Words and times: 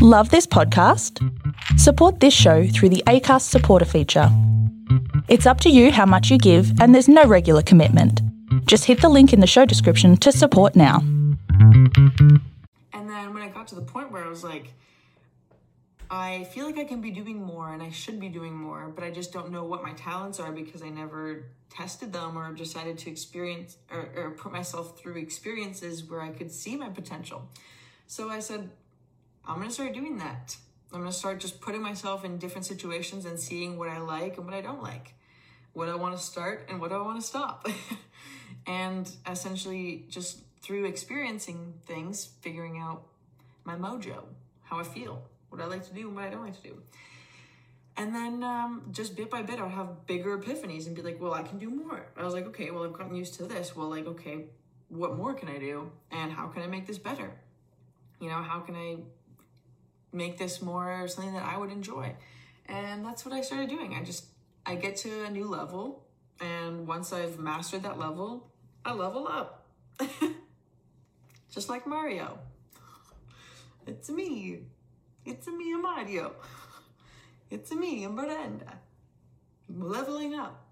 Love 0.00 0.30
this 0.30 0.46
podcast? 0.46 1.18
Support 1.76 2.20
this 2.20 2.32
show 2.32 2.68
through 2.68 2.90
the 2.90 3.02
ACAST 3.08 3.42
supporter 3.42 3.84
feature. 3.84 4.28
It's 5.26 5.44
up 5.44 5.60
to 5.62 5.70
you 5.70 5.90
how 5.90 6.06
much 6.06 6.30
you 6.30 6.38
give, 6.38 6.80
and 6.80 6.94
there's 6.94 7.08
no 7.08 7.24
regular 7.24 7.62
commitment. 7.62 8.22
Just 8.66 8.84
hit 8.84 9.00
the 9.00 9.08
link 9.08 9.32
in 9.32 9.40
the 9.40 9.46
show 9.48 9.64
description 9.64 10.16
to 10.18 10.30
support 10.30 10.76
now. 10.76 11.00
And 11.00 12.40
then 12.92 13.34
when 13.34 13.42
I 13.42 13.48
got 13.48 13.66
to 13.68 13.74
the 13.74 13.82
point 13.82 14.12
where 14.12 14.24
I 14.24 14.28
was 14.28 14.44
like, 14.44 14.72
I 16.08 16.44
feel 16.44 16.66
like 16.66 16.78
I 16.78 16.84
can 16.84 17.00
be 17.00 17.10
doing 17.10 17.42
more 17.42 17.72
and 17.72 17.82
I 17.82 17.90
should 17.90 18.20
be 18.20 18.28
doing 18.28 18.54
more, 18.54 18.92
but 18.94 19.02
I 19.02 19.10
just 19.10 19.32
don't 19.32 19.50
know 19.50 19.64
what 19.64 19.82
my 19.82 19.94
talents 19.94 20.38
are 20.38 20.52
because 20.52 20.80
I 20.80 20.90
never 20.90 21.46
tested 21.70 22.12
them 22.12 22.38
or 22.38 22.52
decided 22.52 22.98
to 22.98 23.10
experience 23.10 23.78
or, 23.90 24.08
or 24.14 24.30
put 24.30 24.52
myself 24.52 24.96
through 24.96 25.16
experiences 25.16 26.04
where 26.04 26.20
I 26.20 26.28
could 26.28 26.52
see 26.52 26.76
my 26.76 26.88
potential. 26.88 27.48
So 28.06 28.30
I 28.30 28.38
said, 28.38 28.70
I'm 29.48 29.56
going 29.56 29.68
to 29.68 29.74
start 29.74 29.94
doing 29.94 30.18
that. 30.18 30.56
I'm 30.92 31.00
going 31.00 31.10
to 31.10 31.16
start 31.16 31.40
just 31.40 31.60
putting 31.60 31.80
myself 31.80 32.22
in 32.22 32.36
different 32.36 32.66
situations 32.66 33.24
and 33.24 33.40
seeing 33.40 33.78
what 33.78 33.88
I 33.88 33.98
like 33.98 34.36
and 34.36 34.44
what 34.44 34.54
I 34.54 34.60
don't 34.60 34.82
like, 34.82 35.14
what 35.72 35.88
I 35.88 35.94
want 35.94 36.16
to 36.16 36.22
start 36.22 36.66
and 36.68 36.80
what 36.80 36.92
I 36.92 37.00
want 37.00 37.18
to 37.18 37.26
stop. 37.26 37.66
and 38.66 39.10
essentially, 39.26 40.04
just 40.10 40.42
through 40.60 40.84
experiencing 40.84 41.74
things, 41.86 42.28
figuring 42.42 42.78
out 42.78 43.04
my 43.64 43.74
mojo, 43.74 44.24
how 44.64 44.78
I 44.78 44.82
feel, 44.82 45.22
what 45.48 45.62
I 45.62 45.64
like 45.64 45.86
to 45.88 45.94
do 45.94 46.08
and 46.08 46.14
what 46.14 46.24
I 46.24 46.30
don't 46.30 46.44
like 46.44 46.60
to 46.62 46.68
do. 46.68 46.82
And 47.96 48.14
then 48.14 48.44
um, 48.44 48.88
just 48.92 49.16
bit 49.16 49.30
by 49.30 49.42
bit, 49.42 49.58
I'll 49.58 49.68
have 49.70 50.06
bigger 50.06 50.38
epiphanies 50.38 50.86
and 50.86 50.94
be 50.94 51.00
like, 51.00 51.20
well, 51.20 51.32
I 51.32 51.42
can 51.42 51.58
do 51.58 51.70
more. 51.70 52.06
I 52.16 52.22
was 52.22 52.34
like, 52.34 52.46
okay, 52.48 52.70
well, 52.70 52.84
I've 52.84 52.92
gotten 52.92 53.16
used 53.16 53.34
to 53.34 53.44
this. 53.44 53.74
Well, 53.74 53.88
like, 53.88 54.06
okay, 54.06 54.44
what 54.88 55.16
more 55.16 55.32
can 55.32 55.48
I 55.48 55.58
do? 55.58 55.90
And 56.10 56.30
how 56.30 56.48
can 56.48 56.62
I 56.62 56.66
make 56.66 56.86
this 56.86 56.98
better? 56.98 57.32
You 58.20 58.28
know, 58.28 58.42
how 58.42 58.60
can 58.60 58.76
I 58.76 58.98
make 60.12 60.38
this 60.38 60.62
more 60.62 61.06
something 61.08 61.34
that 61.34 61.44
I 61.44 61.56
would 61.58 61.70
enjoy? 61.70 62.14
And 62.66 63.04
that's 63.04 63.24
what 63.24 63.34
I 63.34 63.40
started 63.40 63.68
doing. 63.68 63.94
I 63.94 64.02
just, 64.02 64.26
I 64.66 64.74
get 64.74 64.96
to 64.98 65.24
a 65.24 65.30
new 65.30 65.46
level. 65.46 66.04
And 66.40 66.86
once 66.86 67.12
I've 67.12 67.38
mastered 67.38 67.82
that 67.82 67.98
level, 67.98 68.50
I 68.84 68.92
level 68.92 69.26
up. 69.26 69.66
just 71.50 71.68
like 71.68 71.86
Mario. 71.86 72.38
It's 73.86 74.10
me. 74.10 74.60
It's 75.24 75.46
me, 75.46 75.74
Mario. 75.74 76.32
It's 77.50 77.72
me, 77.72 78.04
a 78.04 78.10
me, 78.10 78.14
Miranda. 78.14 78.74
Leveling 79.70 80.34
up. 80.34 80.67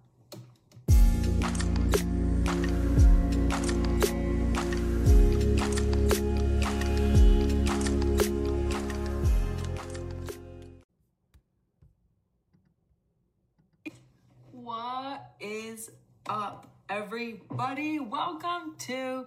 Is 15.47 15.93
up, 16.29 16.67
everybody? 16.89 18.01
Welcome 18.01 18.75
to 18.81 19.27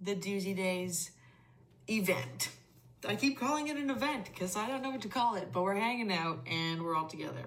the 0.00 0.16
Doozy 0.16 0.56
Days 0.56 1.12
event. 1.88 2.48
I 3.06 3.14
keep 3.14 3.38
calling 3.38 3.68
it 3.68 3.76
an 3.76 3.88
event 3.88 4.24
because 4.24 4.56
I 4.56 4.66
don't 4.66 4.82
know 4.82 4.90
what 4.90 5.02
to 5.02 5.08
call 5.08 5.36
it, 5.36 5.52
but 5.52 5.62
we're 5.62 5.76
hanging 5.76 6.12
out 6.12 6.40
and 6.50 6.82
we're 6.82 6.96
all 6.96 7.06
together. 7.06 7.44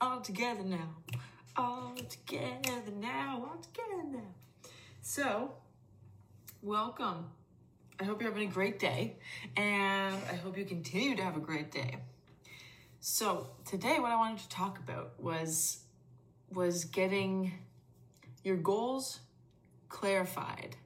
All 0.00 0.20
together 0.20 0.64
now. 0.64 0.88
All 1.54 1.94
together 2.08 2.92
now. 2.98 3.46
All 3.46 3.60
together 3.60 4.04
now. 4.10 4.70
So, 5.02 5.52
welcome. 6.62 7.26
I 8.00 8.04
hope 8.04 8.22
you're 8.22 8.30
having 8.30 8.48
a 8.48 8.52
great 8.52 8.78
day 8.78 9.18
and 9.58 10.14
I 10.30 10.36
hope 10.36 10.56
you 10.56 10.64
continue 10.64 11.14
to 11.16 11.22
have 11.22 11.36
a 11.36 11.40
great 11.40 11.70
day. 11.70 11.98
So, 13.00 13.48
today 13.66 13.98
what 13.98 14.12
I 14.12 14.16
wanted 14.16 14.38
to 14.38 14.48
talk 14.48 14.78
about 14.78 15.12
was 15.20 15.82
was 16.54 16.84
getting 16.84 17.52
your 18.44 18.56
goals 18.56 19.20
clarified 19.88 20.76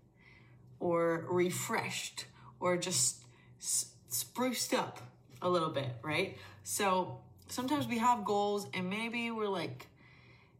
or 0.80 1.26
refreshed 1.28 2.26
or 2.60 2.76
just 2.76 3.24
spruced 3.58 4.74
up 4.74 5.00
a 5.42 5.48
little 5.48 5.70
bit, 5.70 5.96
right? 6.02 6.36
So 6.62 7.20
sometimes 7.48 7.86
we 7.86 7.98
have 7.98 8.24
goals 8.24 8.66
and 8.74 8.88
maybe 8.88 9.30
we're 9.30 9.48
like 9.48 9.88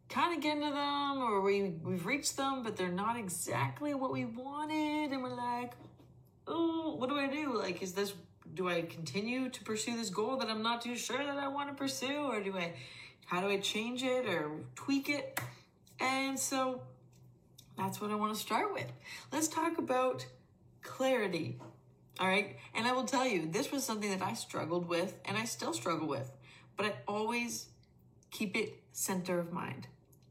kind 0.08 0.36
of 0.36 0.42
getting 0.42 0.62
to 0.62 0.70
them 0.70 1.18
or 1.18 1.40
we, 1.40 1.74
we've 1.82 2.06
reached 2.06 2.36
them, 2.36 2.62
but 2.62 2.76
they're 2.76 2.88
not 2.88 3.16
exactly 3.16 3.94
what 3.94 4.12
we 4.12 4.24
wanted. 4.24 5.12
And 5.12 5.22
we're 5.22 5.34
like, 5.34 5.72
oh, 6.46 6.94
what 6.96 7.08
do 7.08 7.16
I 7.16 7.28
do? 7.28 7.56
Like, 7.56 7.82
is 7.82 7.92
this, 7.92 8.12
do 8.54 8.68
I 8.68 8.82
continue 8.82 9.48
to 9.50 9.64
pursue 9.64 9.96
this 9.96 10.10
goal 10.10 10.36
that 10.38 10.48
I'm 10.48 10.62
not 10.62 10.80
too 10.80 10.96
sure 10.96 11.18
that 11.18 11.36
I 11.36 11.48
want 11.48 11.68
to 11.70 11.74
pursue? 11.74 12.30
Or 12.30 12.40
do 12.40 12.56
I, 12.56 12.74
how 13.26 13.40
do 13.40 13.48
I 13.48 13.58
change 13.58 14.02
it 14.02 14.26
or 14.26 14.50
tweak 14.74 15.08
it? 15.08 15.38
And 16.00 16.38
so 16.38 16.80
that's 17.76 18.00
what 18.00 18.10
I 18.10 18.14
want 18.14 18.34
to 18.34 18.40
start 18.40 18.72
with. 18.72 18.90
Let's 19.32 19.48
talk 19.48 19.78
about 19.78 20.26
clarity. 20.82 21.58
All 22.18 22.28
right. 22.28 22.56
And 22.74 22.86
I 22.86 22.92
will 22.92 23.04
tell 23.04 23.26
you, 23.26 23.50
this 23.50 23.70
was 23.70 23.84
something 23.84 24.10
that 24.10 24.22
I 24.22 24.34
struggled 24.34 24.88
with 24.88 25.18
and 25.24 25.36
I 25.36 25.44
still 25.44 25.74
struggle 25.74 26.08
with, 26.08 26.30
but 26.76 26.86
I 26.86 26.92
always 27.06 27.66
keep 28.30 28.56
it 28.56 28.80
center 28.92 29.38
of 29.38 29.52
mind 29.52 29.86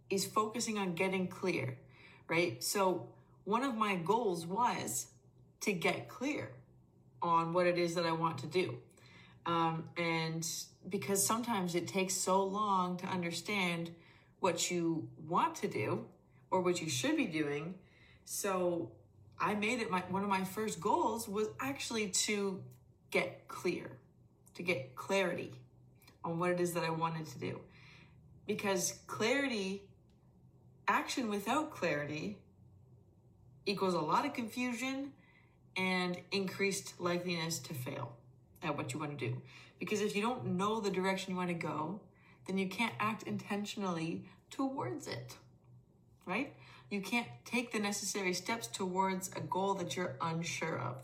is 0.09 0.25
focusing 0.25 0.77
on 0.77 0.93
getting 0.93 1.27
clear, 1.27 1.77
right? 2.27 2.63
So 2.63 3.09
one 3.43 3.63
of 3.63 3.75
my 3.75 3.95
goals 3.95 4.45
was 4.45 5.07
to 5.61 5.73
get 5.73 6.09
clear 6.09 6.51
on 7.21 7.53
what 7.53 7.67
it 7.67 7.77
is 7.77 7.95
that 7.95 8.05
I 8.05 8.11
want 8.11 8.39
to 8.39 8.47
do. 8.47 8.77
Um, 9.45 9.89
and 9.97 10.47
because 10.89 11.25
sometimes 11.25 11.75
it 11.75 11.87
takes 11.87 12.13
so 12.13 12.43
long 12.43 12.97
to 12.97 13.05
understand 13.07 13.91
what 14.39 14.69
you 14.69 15.07
want 15.27 15.55
to 15.55 15.67
do 15.67 16.05
or 16.51 16.61
what 16.61 16.81
you 16.81 16.89
should 16.89 17.17
be 17.17 17.25
doing. 17.25 17.75
So 18.25 18.91
I 19.39 19.55
made 19.55 19.79
it 19.81 19.89
my 19.89 20.03
one 20.09 20.23
of 20.23 20.29
my 20.29 20.43
first 20.43 20.79
goals 20.79 21.27
was 21.27 21.47
actually 21.59 22.09
to 22.09 22.61
get 23.11 23.47
clear, 23.47 23.91
to 24.55 24.63
get 24.63 24.95
clarity 24.95 25.53
on 26.23 26.39
what 26.39 26.51
it 26.51 26.59
is 26.59 26.73
that 26.73 26.83
I 26.83 26.89
wanted 26.89 27.27
to 27.27 27.39
do. 27.39 27.59
Because 28.47 28.99
clarity, 29.07 29.83
action 30.87 31.29
without 31.29 31.71
clarity 31.71 32.37
equals 33.65 33.93
a 33.93 33.99
lot 33.99 34.25
of 34.25 34.33
confusion 34.33 35.11
and 35.75 36.17
increased 36.31 36.97
likeliness 36.99 37.61
to 37.63 37.73
fail 37.73 38.13
at 38.63 38.77
what 38.77 38.93
you 38.93 38.99
want 38.99 39.17
to 39.17 39.29
do. 39.29 39.41
Because 39.79 40.01
if 40.01 40.15
you 40.15 40.21
don't 40.21 40.45
know 40.57 40.79
the 40.79 40.89
direction 40.89 41.31
you 41.31 41.37
want 41.37 41.49
to 41.49 41.53
go, 41.53 42.01
then 42.47 42.57
you 42.57 42.67
can't 42.67 42.93
act 42.99 43.23
intentionally 43.23 44.25
towards 44.49 45.07
it, 45.07 45.37
right? 46.25 46.53
You 46.89 47.01
can't 47.01 47.27
take 47.43 47.71
the 47.71 47.79
necessary 47.79 48.33
steps 48.33 48.67
towards 48.67 49.29
a 49.35 49.41
goal 49.41 49.73
that 49.75 49.95
you're 49.95 50.15
unsure 50.21 50.79
of. 50.79 50.97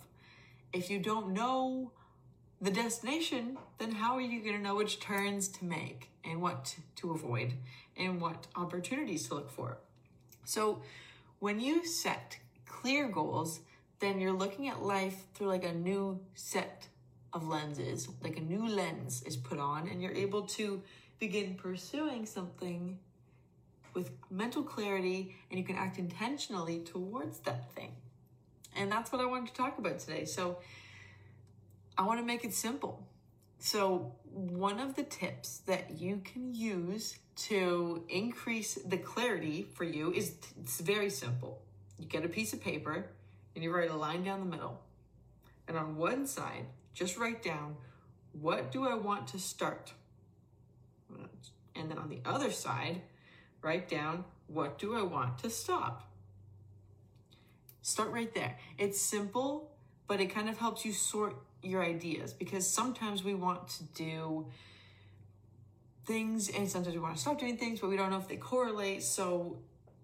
If 0.72 0.90
you 0.90 1.00
don't 1.00 1.34
know 1.34 1.92
the 2.62 2.72
destination, 2.72 3.58
then 3.80 3.92
how 3.92 4.16
are 4.16 4.22
you 4.22 4.42
going 4.42 4.56
to 4.56 4.62
know 4.62 4.76
which 4.76 5.00
turns 5.00 5.48
to 5.50 5.66
make 5.66 6.10
and 6.24 6.42
what 6.42 6.76
to 6.98 7.12
avoid 7.12 7.54
and 7.98 8.22
what 8.22 8.48
opportunities 8.56 9.28
to 9.28 9.36
look 9.36 9.50
for? 9.50 9.80
So, 10.46 10.84
when 11.40 11.60
you 11.60 11.84
set 11.86 12.38
clear 12.68 13.08
goals, 13.08 13.62
then 14.00 14.20
you're 14.20 14.32
looking 14.32 14.68
at 14.68 14.84
life 14.84 15.26
through 15.34 15.48
like 15.48 15.64
a 15.64 15.74
new 15.74 16.20
set 16.36 16.88
of 17.34 17.48
lenses, 17.48 18.10
like 18.24 18.38
a 18.38 18.42
new 18.42 18.68
lens 18.68 19.24
is 19.24 19.38
put 19.38 19.60
on, 19.60 19.88
and 19.88 20.02
you're 20.02 20.14
able 20.14 20.44
to 20.44 20.82
begin 21.20 21.56
pursuing 21.56 22.26
something 22.26 22.98
with 23.94 24.12
mental 24.30 24.64
clarity 24.64 25.36
and 25.50 25.60
you 25.60 25.66
can 25.66 25.76
act 25.76 25.98
intentionally 25.98 26.80
towards 26.80 27.40
that 27.40 27.72
thing. 27.74 27.92
And 28.76 28.92
that's 28.92 29.12
what 29.12 29.22
I 29.22 29.26
wanted 29.26 29.50
to 29.50 29.54
talk 29.54 29.78
about 29.78 30.00
today. 30.00 30.26
So 30.26 30.60
I 31.98 32.04
want 32.04 32.20
to 32.20 32.26
make 32.26 32.44
it 32.46 32.54
simple. 32.54 33.06
So, 33.60 34.16
one 34.24 34.80
of 34.80 34.96
the 34.96 35.04
tips 35.04 35.60
that 35.68 36.00
you 36.00 36.22
can 36.24 36.56
use 36.56 37.20
to 37.36 38.04
increase 38.10 38.74
the 38.74 38.98
clarity 38.98 39.68
for 39.76 39.84
you 39.84 40.12
is 40.12 40.34
it's 40.60 40.80
very 40.80 41.12
simple. 41.12 41.62
You 42.00 42.08
get 42.08 42.26
a 42.26 42.28
piece 42.28 42.54
of 42.54 42.62
paper 42.62 43.06
and 43.54 43.64
you 43.64 43.72
write 43.72 43.92
a 43.92 43.96
line 43.96 44.24
down 44.24 44.40
the 44.40 44.46
middle. 44.48 44.82
And 45.68 45.78
on 45.78 45.96
one 45.96 46.26
side, 46.26 46.66
just 46.94 47.18
write 47.18 47.44
down 47.44 47.76
what 48.34 48.72
do 48.72 48.88
I 48.88 48.94
want 48.94 49.28
to 49.30 49.40
start? 49.40 49.94
And 51.76 51.90
then 51.90 51.98
on 51.98 52.10
the 52.10 52.20
other 52.26 52.52
side, 52.52 53.02
write 53.62 53.90
down 53.90 54.26
what 54.48 54.78
do 54.78 54.96
I 54.96 55.02
want 55.02 55.40
to 55.40 55.50
stop? 55.50 56.10
Start 57.82 58.12
right 58.12 58.34
there. 58.34 58.58
It's 58.78 59.02
simple, 59.02 59.72
but 60.08 60.20
it 60.20 60.28
kind 60.28 60.50
of 60.50 60.58
helps 60.58 60.86
you 60.86 60.94
sort 60.94 61.36
your 61.64 61.84
ideas 61.84 62.34
because 62.34 62.68
sometimes 62.68 63.24
we 63.24 63.34
want 63.34 63.68
to 63.70 63.84
do 63.96 64.48
things 66.06 66.50
and 66.50 66.70
sometimes 66.70 66.96
we 66.96 67.02
want 67.02 67.16
to 67.16 67.22
stop 67.22 67.40
doing 67.40 67.58
things, 67.58 67.80
but 67.80 67.90
we 67.90 67.98
don't 67.98 68.12
know 68.12 68.18
if 68.18 68.28
they 68.28 68.38
correlate. 68.38 69.04
So, 69.04 69.60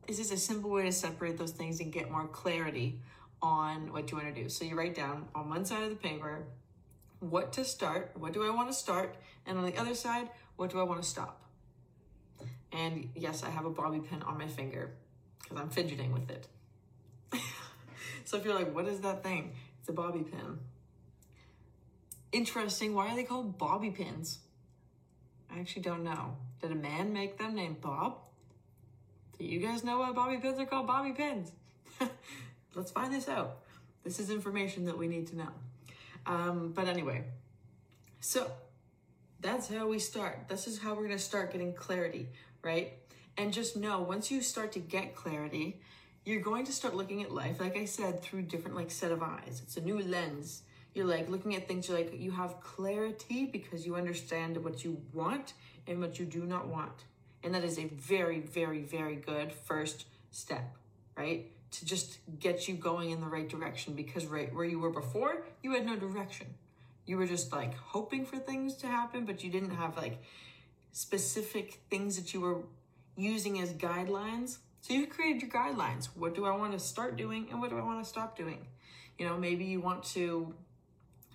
this 0.07 0.19
is 0.19 0.31
a 0.31 0.37
simple 0.37 0.69
way 0.69 0.83
to 0.83 0.91
separate 0.91 1.37
those 1.37 1.51
things 1.51 1.81
and 1.81 1.91
get 1.91 2.09
more 2.09 2.27
clarity 2.27 2.99
on 3.41 3.91
what 3.91 4.09
you 4.09 4.17
want 4.17 4.33
to 4.33 4.43
do. 4.43 4.49
So, 4.49 4.63
you 4.63 4.75
write 4.75 4.95
down 4.95 5.27
on 5.35 5.49
one 5.49 5.65
side 5.65 5.83
of 5.83 5.89
the 5.89 5.95
paper 5.95 6.45
what 7.19 7.53
to 7.53 7.65
start, 7.65 8.11
what 8.15 8.33
do 8.33 8.45
I 8.45 8.53
want 8.53 8.69
to 8.69 8.73
start, 8.73 9.15
and 9.45 9.57
on 9.57 9.65
the 9.65 9.77
other 9.77 9.95
side, 9.95 10.29
what 10.55 10.69
do 10.69 10.79
I 10.79 10.83
want 10.83 11.01
to 11.01 11.07
stop. 11.07 11.41
And 12.71 13.09
yes, 13.15 13.43
I 13.43 13.49
have 13.49 13.65
a 13.65 13.69
bobby 13.69 13.99
pin 13.99 14.21
on 14.23 14.37
my 14.37 14.47
finger 14.47 14.91
because 15.41 15.57
I'm 15.57 15.69
fidgeting 15.69 16.11
with 16.11 16.29
it. 16.29 16.47
so 18.25 18.37
if 18.37 18.45
you're 18.45 18.55
like, 18.55 18.73
what 18.73 18.87
is 18.87 19.01
that 19.01 19.23
thing? 19.23 19.53
It's 19.79 19.89
a 19.89 19.93
bobby 19.93 20.23
pin. 20.23 20.59
Interesting. 22.31 22.93
Why 22.93 23.11
are 23.11 23.15
they 23.15 23.23
called 23.23 23.57
bobby 23.57 23.91
pins? 23.91 24.39
I 25.51 25.59
actually 25.59 25.83
don't 25.83 26.03
know. 26.03 26.35
Did 26.61 26.71
a 26.71 26.75
man 26.75 27.13
make 27.13 27.37
them 27.37 27.55
named 27.55 27.81
Bob? 27.81 28.17
Do 29.39 29.45
you 29.45 29.59
guys 29.59 29.83
know 29.83 29.99
why 29.99 30.11
bobby 30.11 30.37
pins 30.37 30.59
are 30.59 30.65
called 30.65 30.87
bobby 30.87 31.13
pins? 31.13 31.51
Let's 32.75 32.91
find 32.91 33.13
this 33.13 33.29
out. 33.29 33.59
This 34.03 34.19
is 34.19 34.29
information 34.29 34.85
that 34.85 34.97
we 34.97 35.07
need 35.07 35.27
to 35.27 35.37
know. 35.37 35.51
Um, 36.27 36.73
but 36.75 36.87
anyway, 36.87 37.23
so 38.19 38.51
that's 39.39 39.69
how 39.69 39.87
we 39.87 39.97
start. 39.97 40.47
This 40.49 40.67
is 40.67 40.77
how 40.77 40.91
we're 40.91 41.05
going 41.05 41.17
to 41.17 41.19
start 41.19 41.51
getting 41.51 41.73
clarity, 41.73 42.27
right? 42.61 42.93
And 43.37 43.53
just 43.53 43.77
know 43.77 44.01
once 44.01 44.29
you 44.29 44.41
start 44.41 44.73
to 44.73 44.79
get 44.79 45.15
clarity, 45.15 45.79
you're 46.25 46.41
going 46.41 46.65
to 46.65 46.73
start 46.73 46.95
looking 46.95 47.23
at 47.23 47.31
life, 47.31 47.61
like 47.61 47.77
I 47.77 47.85
said, 47.85 48.21
through 48.21 48.43
different 48.43 48.75
like 48.75 48.91
set 48.91 49.11
of 49.11 49.23
eyes. 49.23 49.61
It's 49.63 49.77
a 49.77 49.81
new 49.81 50.01
lens. 50.01 50.63
You're 50.93 51.05
like 51.05 51.29
looking 51.29 51.55
at 51.55 51.67
things, 51.67 51.87
you're 51.87 51.97
like, 51.97 52.19
you 52.19 52.31
have 52.31 52.59
clarity 52.59 53.45
because 53.45 53.85
you 53.85 53.95
understand 53.95 54.61
what 54.63 54.83
you 54.83 55.01
want 55.13 55.53
and 55.87 56.01
what 56.01 56.19
you 56.19 56.25
do 56.25 56.43
not 56.45 56.67
want. 56.67 57.05
And 57.43 57.53
that 57.53 57.63
is 57.63 57.77
a 57.77 57.85
very, 57.85 58.41
very, 58.41 58.81
very 58.81 59.15
good 59.15 59.53
first 59.53 60.05
step, 60.31 60.75
right? 61.15 61.51
To 61.71 61.85
just 61.85 62.19
get 62.39 62.67
you 62.67 62.75
going 62.75 63.11
in 63.11 63.19
the 63.19 63.27
right 63.27 63.47
direction 63.47 63.93
because 63.93 64.25
right 64.25 64.53
where 64.53 64.65
you 64.65 64.79
were 64.79 64.89
before, 64.89 65.43
you 65.61 65.73
had 65.73 65.85
no 65.85 65.95
direction. 65.95 66.47
You 67.05 67.17
were 67.17 67.27
just 67.27 67.51
like 67.51 67.75
hoping 67.75 68.25
for 68.25 68.37
things 68.37 68.75
to 68.77 68.87
happen, 68.87 69.25
but 69.25 69.43
you 69.43 69.49
didn't 69.49 69.71
have 69.71 69.97
like 69.97 70.21
specific 70.91 71.81
things 71.89 72.15
that 72.15 72.33
you 72.33 72.41
were 72.41 72.63
using 73.15 73.59
as 73.61 73.73
guidelines. 73.73 74.57
So 74.81 74.93
you 74.93 75.07
created 75.07 75.41
your 75.41 75.51
guidelines. 75.51 76.05
What 76.15 76.35
do 76.35 76.45
I 76.45 76.55
want 76.55 76.73
to 76.73 76.79
start 76.79 77.17
doing 77.17 77.47
and 77.51 77.59
what 77.59 77.69
do 77.69 77.77
I 77.77 77.83
want 77.83 78.03
to 78.03 78.09
stop 78.09 78.37
doing? 78.37 78.65
You 79.17 79.25
know, 79.25 79.37
maybe 79.37 79.65
you 79.65 79.81
want 79.81 80.03
to, 80.15 80.53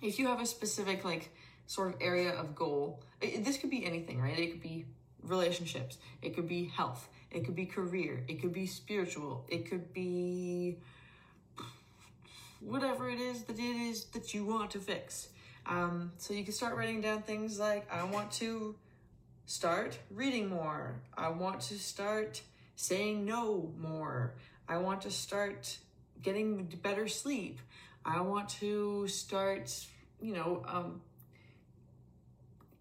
if 0.01 0.17
you 0.17 0.27
have 0.27 0.41
a 0.41 0.45
specific 0.45 1.03
like 1.03 1.29
sort 1.67 1.93
of 1.93 2.01
area 2.01 2.31
of 2.31 2.55
goal, 2.55 3.01
it, 3.21 3.43
this 3.43 3.57
could 3.57 3.69
be 3.69 3.85
anything, 3.85 4.21
right? 4.21 4.37
It 4.37 4.51
could 4.51 4.61
be 4.61 4.85
relationships, 5.21 5.97
it 6.21 6.35
could 6.35 6.47
be 6.47 6.65
health, 6.65 7.07
it 7.33 7.45
could 7.45 7.55
be 7.55 7.65
career, 7.65 8.23
it 8.27 8.41
could 8.41 8.53
be 8.53 8.65
spiritual, 8.67 9.45
it 9.47 9.69
could 9.69 9.93
be 9.93 10.77
whatever 12.59 13.09
it 13.09 13.19
is 13.19 13.43
that 13.43 13.59
it 13.59 13.61
is 13.61 14.05
that 14.05 14.33
you 14.33 14.45
want 14.45 14.71
to 14.71 14.79
fix. 14.79 15.29
Um, 15.65 16.11
so 16.17 16.33
you 16.33 16.43
can 16.43 16.53
start 16.53 16.75
writing 16.75 17.01
down 17.01 17.21
things 17.21 17.59
like, 17.59 17.91
I 17.91 18.03
want 18.03 18.31
to 18.33 18.75
start 19.45 19.97
reading 20.09 20.49
more. 20.49 21.01
I 21.17 21.29
want 21.29 21.61
to 21.61 21.79
start 21.79 22.41
saying 22.75 23.25
no 23.25 23.71
more. 23.77 24.33
I 24.67 24.77
want 24.77 25.01
to 25.01 25.11
start 25.11 25.77
getting 26.21 26.65
better 26.81 27.07
sleep. 27.07 27.59
I 28.05 28.21
want 28.21 28.49
to 28.49 29.07
start, 29.07 29.73
you 30.21 30.33
know, 30.33 30.63
um, 30.67 31.01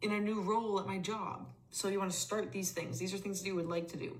in 0.01 0.13
a 0.13 0.21
new 0.21 0.41
role 0.43 0.79
at 0.81 0.87
my 0.87 0.99
job. 0.99 1.47
So 1.71 1.89
you 1.89 1.99
want 1.99 2.11
to 2.11 2.17
start 2.17 2.53
these 2.53 2.73
things. 2.73 2.99
These 2.99 3.15
are 3.15 3.19
things 3.19 3.41
that 3.41 3.47
you 3.47 3.55
would 3.55 3.69
like 3.69 3.89
to 3.89 3.97
do. 3.97 4.19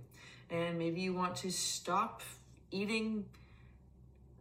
And 0.53 0.79
maybe 0.79 1.01
you 1.01 1.15
want 1.15 1.37
to 1.37 1.51
stop 1.51 2.21
eating 2.71 3.25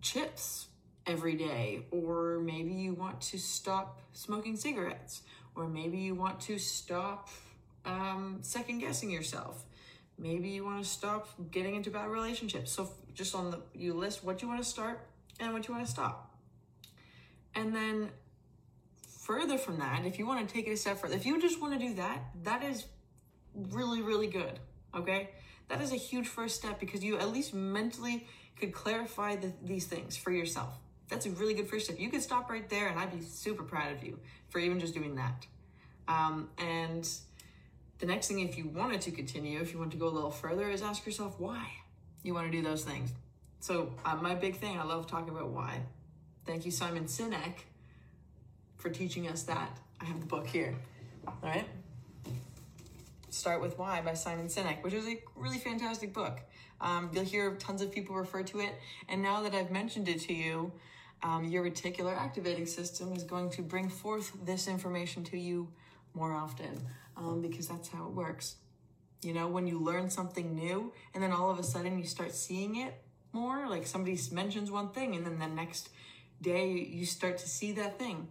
chips 0.01 0.67
every 1.07 1.35
day, 1.35 1.85
or 1.89 2.39
maybe 2.39 2.73
you 2.73 2.93
want 2.93 3.21
to 3.21 3.39
stop 3.39 4.01
smoking 4.11 4.57
cigarettes, 4.57 5.21
or 5.55 5.69
maybe 5.69 5.99
you 5.99 6.13
want 6.13 6.41
to 6.41 6.59
stop 6.59 7.29
um, 7.85 8.39
second 8.41 8.79
guessing 8.79 9.09
yourself. 9.09 9.63
Maybe 10.19 10.49
you 10.49 10.65
want 10.65 10.83
to 10.83 10.89
stop 10.89 11.29
getting 11.49 11.75
into 11.75 11.89
bad 11.89 12.09
relationships. 12.09 12.73
So 12.73 12.89
just 13.13 13.33
on 13.33 13.49
the 13.49 13.59
you 13.73 13.93
list 13.93 14.21
what 14.21 14.41
you 14.41 14.49
want 14.49 14.61
to 14.61 14.69
start 14.69 15.07
and 15.39 15.53
what 15.53 15.67
you 15.67 15.73
want 15.73 15.85
to 15.85 15.91
stop. 15.91 16.35
And 17.55 17.73
then 17.73 18.09
further 19.07 19.57
from 19.57 19.79
that, 19.79 20.05
if 20.05 20.19
you 20.19 20.27
want 20.27 20.45
to 20.45 20.53
take 20.53 20.67
it 20.67 20.71
a 20.71 20.77
step 20.77 20.99
further, 20.99 21.15
if 21.15 21.25
you 21.25 21.39
just 21.41 21.61
want 21.61 21.73
to 21.73 21.79
do 21.79 21.93
that, 21.95 22.19
that 22.43 22.63
is 22.63 22.85
really, 23.55 24.01
really 24.01 24.27
good. 24.27 24.59
Okay? 24.93 25.29
That 25.71 25.79
is 25.79 25.93
a 25.93 25.95
huge 25.95 26.27
first 26.27 26.57
step 26.57 26.81
because 26.81 27.01
you 27.01 27.17
at 27.17 27.31
least 27.31 27.53
mentally 27.53 28.27
could 28.59 28.73
clarify 28.73 29.37
the, 29.37 29.53
these 29.63 29.85
things 29.85 30.17
for 30.17 30.29
yourself. 30.29 30.75
That's 31.07 31.25
a 31.25 31.29
really 31.29 31.53
good 31.53 31.69
first 31.69 31.85
step. 31.85 31.97
You 31.97 32.09
could 32.09 32.21
stop 32.21 32.49
right 32.49 32.69
there, 32.69 32.89
and 32.89 32.99
I'd 32.99 33.17
be 33.17 33.23
super 33.25 33.63
proud 33.63 33.93
of 33.93 34.03
you 34.03 34.19
for 34.49 34.59
even 34.59 34.81
just 34.81 34.93
doing 34.93 35.15
that. 35.15 35.45
Um, 36.09 36.49
and 36.57 37.07
the 37.99 38.05
next 38.05 38.27
thing, 38.27 38.41
if 38.41 38.57
you 38.57 38.67
wanted 38.67 38.99
to 39.01 39.11
continue, 39.11 39.61
if 39.61 39.71
you 39.71 39.79
want 39.79 39.91
to 39.91 39.97
go 39.97 40.09
a 40.09 40.09
little 40.09 40.29
further, 40.29 40.69
is 40.69 40.81
ask 40.81 41.05
yourself 41.05 41.39
why 41.39 41.65
you 42.21 42.33
want 42.33 42.51
to 42.51 42.51
do 42.51 42.61
those 42.61 42.83
things. 42.83 43.13
So, 43.61 43.93
uh, 44.03 44.17
my 44.17 44.35
big 44.35 44.57
thing, 44.57 44.77
I 44.77 44.83
love 44.83 45.07
talking 45.07 45.33
about 45.33 45.51
why. 45.51 45.79
Thank 46.45 46.65
you, 46.65 46.71
Simon 46.71 47.05
Sinek, 47.05 47.59
for 48.75 48.89
teaching 48.89 49.29
us 49.29 49.43
that. 49.43 49.77
I 50.01 50.05
have 50.05 50.19
the 50.19 50.25
book 50.25 50.47
here. 50.47 50.75
All 51.25 51.35
right. 51.41 51.65
Start 53.31 53.61
with 53.61 53.79
Why 53.79 54.01
by 54.01 54.13
Simon 54.13 54.47
Sinek, 54.47 54.83
which 54.83 54.93
is 54.93 55.07
a 55.07 55.17
really 55.37 55.57
fantastic 55.57 56.11
book. 56.11 56.41
Um, 56.81 57.09
you'll 57.13 57.23
hear 57.23 57.55
tons 57.55 57.81
of 57.81 57.89
people 57.89 58.13
refer 58.13 58.43
to 58.43 58.59
it. 58.59 58.73
And 59.07 59.23
now 59.23 59.41
that 59.43 59.55
I've 59.55 59.71
mentioned 59.71 60.09
it 60.09 60.19
to 60.23 60.33
you, 60.33 60.73
um, 61.23 61.45
your 61.45 61.63
reticular 61.63 62.13
activating 62.17 62.65
system 62.65 63.13
is 63.13 63.23
going 63.23 63.49
to 63.51 63.61
bring 63.61 63.87
forth 63.87 64.33
this 64.43 64.67
information 64.67 65.23
to 65.25 65.37
you 65.37 65.69
more 66.13 66.33
often 66.33 66.81
um, 67.15 67.41
because 67.41 67.69
that's 67.69 67.87
how 67.87 68.05
it 68.07 68.11
works. 68.11 68.57
You 69.23 69.33
know, 69.33 69.47
when 69.47 69.65
you 69.65 69.79
learn 69.79 70.09
something 70.09 70.53
new 70.53 70.91
and 71.13 71.23
then 71.23 71.31
all 71.31 71.49
of 71.49 71.57
a 71.57 71.63
sudden 71.63 71.97
you 71.99 72.07
start 72.07 72.33
seeing 72.33 72.75
it 72.75 73.01
more, 73.31 73.69
like 73.69 73.87
somebody 73.87 74.19
mentions 74.33 74.69
one 74.69 74.89
thing 74.89 75.15
and 75.15 75.25
then 75.25 75.39
the 75.39 75.47
next 75.47 75.87
day 76.41 76.69
you 76.69 77.05
start 77.05 77.37
to 77.37 77.47
see 77.47 77.71
that 77.73 77.97
thing. 77.97 78.27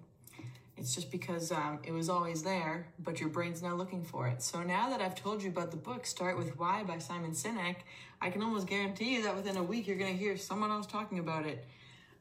It's 0.81 0.95
just 0.95 1.11
because 1.11 1.53
um, 1.53 1.79
it 1.85 1.93
was 1.93 2.09
always 2.09 2.43
there, 2.43 2.89
but 2.99 3.21
your 3.21 3.29
brain's 3.29 3.63
now 3.63 3.75
looking 3.75 4.03
for 4.03 4.27
it. 4.27 4.43
So 4.43 4.63
now 4.63 4.91
that 4.91 5.01
I've 5.01 5.15
told 5.15 5.43
you 5.43 5.51
about 5.51 5.71
the 5.71 5.77
book, 5.77 6.07
Start 6.07 6.39
With 6.39 6.59
Why 6.59 6.83
by 6.83 6.99
Simon 6.99 7.33
Sinek, 7.33 7.77
I 8.21 8.31
can 8.31 8.43
almost 8.43 8.67
guarantee 8.67 9.15
you 9.15 9.23
that 9.25 9.37
within 9.37 9.57
a 9.57 9.63
week 9.63 9.87
you're 9.87 9.99
going 9.99 10.13
to 10.13 10.19
hear 10.19 10.37
someone 10.37 10.71
else 10.71 10.87
talking 10.87 11.19
about 11.19 11.47
it. 11.47 11.65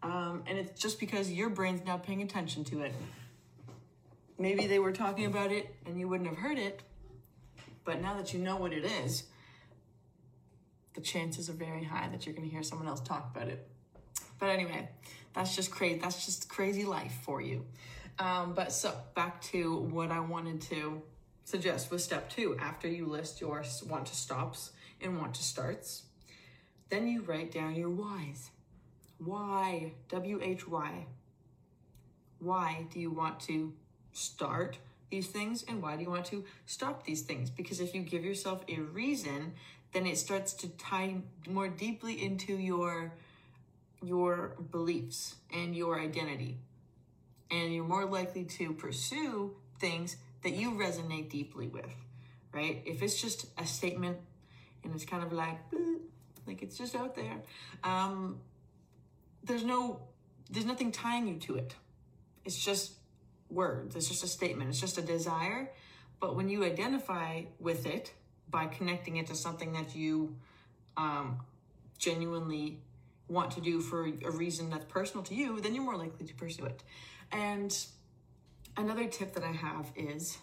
Um, 0.04 0.44
and 0.46 0.58
it's 0.58 0.80
just 0.80 1.00
because 1.00 1.32
your 1.32 1.50
brain's 1.50 1.86
now 1.86 1.98
paying 1.98 2.22
attention 2.22 2.64
to 2.66 2.82
it 2.82 2.94
maybe 4.40 4.66
they 4.66 4.80
were 4.80 4.94
talking 4.94 5.26
about 5.26 5.52
it 5.52 5.76
and 5.86 6.00
you 6.00 6.08
wouldn't 6.08 6.30
have 6.30 6.40
heard 6.40 6.58
it, 6.58 6.82
but 7.84 8.02
now 8.02 8.16
that 8.16 8.34
you 8.34 8.40
know 8.40 8.56
what 8.56 8.74
it 8.74 8.86
is, 8.86 9.26
the 10.96 11.02
chances 11.02 11.50
are 11.50 11.54
very 11.54 11.84
high 11.84 12.08
that 12.08 12.26
you're 12.26 12.34
going 12.34 12.48
to 12.48 12.52
hear 12.52 12.64
someone 12.64 12.88
else 12.88 13.02
talk 13.02 13.30
about 13.36 13.50
it. 13.50 13.68
But 14.40 14.50
anyway, 14.50 14.90
that's 15.34 15.56
just 15.56 15.70
crazy. 15.70 16.00
That's 16.00 16.26
just 16.26 16.50
crazy 16.50 16.86
life 16.86 17.14
for 17.24 17.42
you. 17.42 17.66
Um, 18.20 18.54
but 18.54 18.74
so 18.74 18.94
back 19.16 19.42
to 19.44 19.78
what 19.78 20.12
I 20.12 20.20
wanted 20.20 20.62
to 20.64 21.02
suggest 21.46 21.90
with 21.90 22.02
step 22.02 22.30
two. 22.30 22.58
After 22.60 22.88
you 22.88 23.06
list 23.06 23.40
your 23.40 23.64
want 23.88 24.06
to 24.08 24.16
stops 24.16 24.72
and 25.02 25.18
want 25.18 25.36
to 25.36 25.44
starts, 25.44 26.04
then 26.90 27.08
you 27.08 27.22
write 27.22 27.52
down 27.52 27.76
your 27.76 27.90
whys. 27.90 28.52
Why? 29.18 29.94
W 30.10 30.40
H 30.44 30.68
Y. 30.68 31.06
Why 32.40 32.86
do 32.92 33.00
you 33.00 33.12
want 33.12 33.40
to 33.42 33.74
start 34.12 34.78
these 35.10 35.28
things 35.28 35.64
and 35.68 35.82
why 35.82 35.96
do 35.96 36.04
you 36.04 36.10
want 36.10 36.26
to 36.26 36.44
stop 36.66 37.06
these 37.06 37.22
things? 37.22 37.50
Because 37.50 37.80
if 37.80 37.96
you 37.96 38.02
give 38.02 38.24
yourself 38.24 38.64
a 38.68 38.80
reason, 38.80 39.54
then 39.94 40.06
it 40.06 40.18
starts 40.18 40.54
to 40.54 40.68
tie 40.70 41.16
more 41.48 41.68
deeply 41.68 42.22
into 42.24 42.54
your 42.54 43.14
your 44.02 44.56
beliefs 44.72 45.36
and 45.54 45.76
your 45.76 46.00
identity. 46.00 46.58
And 47.52 47.74
you're 47.74 47.84
more 47.84 48.06
likely 48.06 48.44
to 48.44 48.74
pursue 48.74 49.56
things 49.80 50.18
that 50.44 50.52
you 50.52 50.72
resonate 50.72 51.30
deeply 51.30 51.68
with, 51.68 51.94
right? 52.54 52.82
If 52.86 53.02
it's 53.02 53.20
just 53.22 53.48
a 53.58 53.66
statement 53.66 54.18
and 54.84 54.94
it's 54.94 55.06
kind 55.06 55.24
of 55.24 55.34
like, 55.34 55.58
like 56.46 56.62
it's 56.62 56.78
just 56.78 56.96
out 56.96 57.16
there, 57.16 57.42
um, 57.84 58.40
there's 59.44 59.64
no, 59.64 60.02
there's 60.50 60.66
nothing 60.66 60.92
tying 60.92 61.28
you 61.28 61.40
to 61.40 61.56
it. 61.56 61.76
It's 62.46 62.64
just 62.64 62.94
words. 63.50 63.96
It's 63.96 64.08
just 64.08 64.24
a 64.24 64.28
statement. 64.28 64.70
It's 64.70 64.80
just 64.80 64.98
a 64.98 65.02
desire. 65.02 65.72
But 66.20 66.36
when 66.36 66.50
you 66.50 66.64
identify 66.64 67.44
with 67.60 67.86
it 67.86 68.14
by 68.50 68.68
connecting 68.68 69.18
it 69.18 69.28
to 69.28 69.36
something 69.36 69.74
that 69.74 69.96
you 69.96 70.36
um, 70.98 71.40
genuinely 71.98 72.80
want 73.28 73.52
to 73.52 73.62
do 73.62 73.80
for 73.80 74.06
a 74.06 74.32
reason 74.32 74.70
that's 74.70 74.86
personal 74.86 75.24
to 75.24 75.36
you, 75.36 75.62
then 75.62 75.76
you're 75.76 75.84
more 75.84 75.98
likely 75.98 76.26
to 76.26 76.34
pursue 76.34 76.66
it. 76.66 76.84
And 77.32 77.76
another 78.78 79.08
tip 79.08 79.34
that 79.34 79.44
I 79.44 79.52
have 79.52 79.92
is 79.96 80.38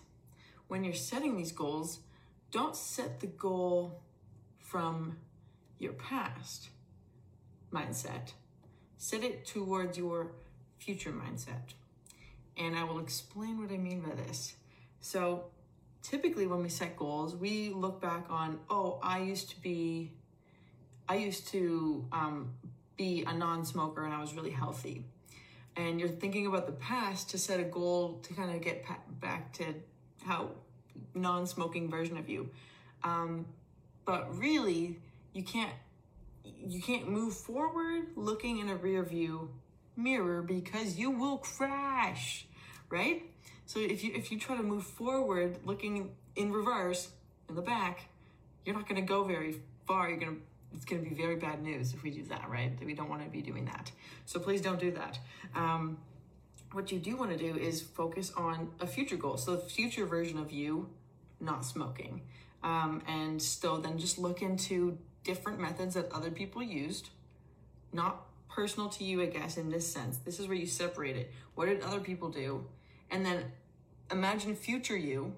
when 0.69 0.85
you're 0.85 0.95
setting 0.95 1.37
these 1.37 1.53
goals, 1.53 2.01
don't 2.51 2.77
set 2.77 3.21
the 3.21 3.27
goal 3.27 4.01
from 4.59 5.19
your 5.79 5.93
past 5.93 6.71
mindset. 7.73 8.33
Set 8.97 9.23
it 9.23 9.47
towards 9.47 9.99
your 9.99 10.33
future 10.79 11.13
mindset 11.13 11.75
and 12.57 12.77
I 12.77 12.85
will 12.85 12.99
explain 12.99 13.61
what 13.61 13.71
I 13.71 13.77
mean 13.77 14.01
by 14.01 14.15
this. 14.15 14.55
So, 15.01 15.45
typically, 16.03 16.47
when 16.47 16.63
we 16.63 16.69
set 16.69 16.97
goals, 16.97 17.37
we 17.37 17.71
look 17.71 18.01
back 18.01 18.27
on, 18.31 18.59
oh, 18.71 18.99
I 19.03 19.21
used 19.21 19.51
to 19.51 19.61
be, 19.61 20.13
I 21.09 21.17
used 21.17 21.49
to 21.49 22.07
um, 22.13 22.55
be 22.97 23.25
a 23.27 23.33
non 23.33 23.65
smoker 23.65 24.05
and 24.05 24.15
I 24.15 24.21
was 24.21 24.35
really 24.35 24.51
healthy. 24.51 25.05
And 25.77 26.01
you're 26.01 26.09
thinking 26.09 26.47
about 26.47 26.67
the 26.67 26.73
past 26.73 27.31
to 27.31 27.39
set 27.39 27.61
a 27.61 27.65
goal 27.65 28.21
to 28.23 28.35
kind 28.35 28.55
of 28.55 28.63
get 28.63 28.85
back 29.21 29.53
to 29.55 29.75
how 30.25 30.51
non 31.15 31.47
smoking 31.47 31.91
version 31.91 32.17
of 32.17 32.29
you. 32.29 32.51
Um, 33.03 33.47
but 34.05 34.37
really, 34.37 34.99
you 35.33 35.43
can't 35.43 35.73
you 36.45 36.81
can't 36.81 37.09
move 37.09 37.35
forward 37.35 38.07
looking 38.17 38.59
in 38.59 38.69
a 38.69 38.77
rear 38.77 39.03
view 39.03 39.51
mirror 39.97 40.43
because 40.43 40.97
you 40.97 41.11
will 41.11 41.39
crash, 41.39 42.47
right? 42.91 43.23
So 43.67 43.81
if 43.81 44.05
you 44.05 44.13
if 44.15 44.31
you 44.31 44.39
try 44.39 44.57
to 44.57 44.63
move 44.63 44.85
forward 44.85 45.59
looking 45.65 46.11
in 46.37 46.53
reverse 46.53 47.11
in 47.49 47.55
the 47.55 47.63
back, 47.63 48.09
you're 48.65 48.75
not 48.75 48.89
going 48.89 49.01
to 49.01 49.07
go 49.07 49.25
very 49.25 49.61
far. 49.87 50.09
You're 50.09 50.19
going 50.19 50.37
to 50.37 50.43
it's 50.75 50.85
going 50.85 51.03
to 51.03 51.09
be 51.09 51.15
very 51.15 51.37
bad 51.37 51.63
news 51.63 51.95
if 51.95 52.03
we 52.03 52.11
do 52.11 52.23
that, 52.25 52.49
right? 52.49 52.73
We 52.85 52.95
don't 52.95 53.09
want 53.09 53.25
to 53.25 53.31
be 53.31 53.41
doing 53.41 53.65
that. 53.67 53.91
So 54.25 54.39
please 54.39 54.61
don't 54.61 54.81
do 54.81 54.91
that. 54.93 55.19
Um, 55.55 55.99
what 56.73 56.93
you 56.93 56.99
do 56.99 57.17
want 57.17 57.31
to 57.31 57.39
do 57.39 57.59
is 57.59 57.81
focus 57.81 58.33
on 58.37 58.71
a 58.81 58.87
future 58.87 59.17
goal. 59.17 59.37
So 59.37 59.57
the 59.57 59.63
future 59.63 60.05
version 60.05 60.39
of 60.39 60.51
you 60.51 60.89
not 61.41 61.65
smoking. 61.65 62.23
Um, 62.63 63.03
and 63.07 63.41
so 63.41 63.79
then 63.79 63.99
just 63.99 64.19
look 64.19 64.43
into 64.43 64.99
different 65.25 65.61
methods 65.61 65.95
that 65.95 66.11
other 66.13 66.31
people 66.31 66.63
used, 66.63 67.11
not 67.93 68.27
personal 68.49 68.89
to 68.89 69.05
you, 69.05 69.23
I 69.23 69.27
guess, 69.27 69.57
in 69.57 69.71
this 69.71 69.91
sense. 69.91 70.19
This 70.19 70.41
is 70.41 70.49
where 70.49 70.57
you 70.57 70.67
separate 70.67 71.17
it. 71.17 71.33
What 71.55 71.67
did 71.67 71.83
other 71.83 72.01
people 72.01 72.29
do? 72.29 72.65
And 73.11 73.25
then 73.25 73.45
imagine 74.11 74.55
future 74.55 74.97
you 74.97 75.35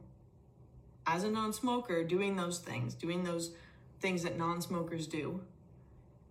as 1.07 1.25
a 1.25 1.31
non 1.31 1.53
smoker 1.53 2.05
doing 2.05 2.37
those 2.37 2.59
things, 2.59 2.95
doing 2.95 3.25
those 3.25 3.53
things 4.01 4.23
that 4.23 4.39
non 4.39 4.61
smokers 4.61 5.07
do, 5.07 5.41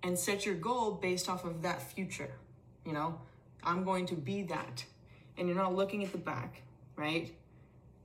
and 0.04 0.18
set 0.18 0.46
your 0.46 0.56
goal 0.56 0.92
based 0.92 1.30
off 1.30 1.46
of 1.46 1.62
that 1.64 1.82
future. 1.82 2.32
You 2.86 2.94
know, 2.94 3.20
I'm 3.64 3.84
going 3.84 4.06
to 4.08 4.16
be 4.16 4.44
that. 4.44 4.86
And 5.38 5.48
you're 5.48 5.58
not 5.58 5.76
looking 5.76 6.04
at 6.04 6.12
the 6.12 6.18
back, 6.18 6.62
right? 6.96 7.34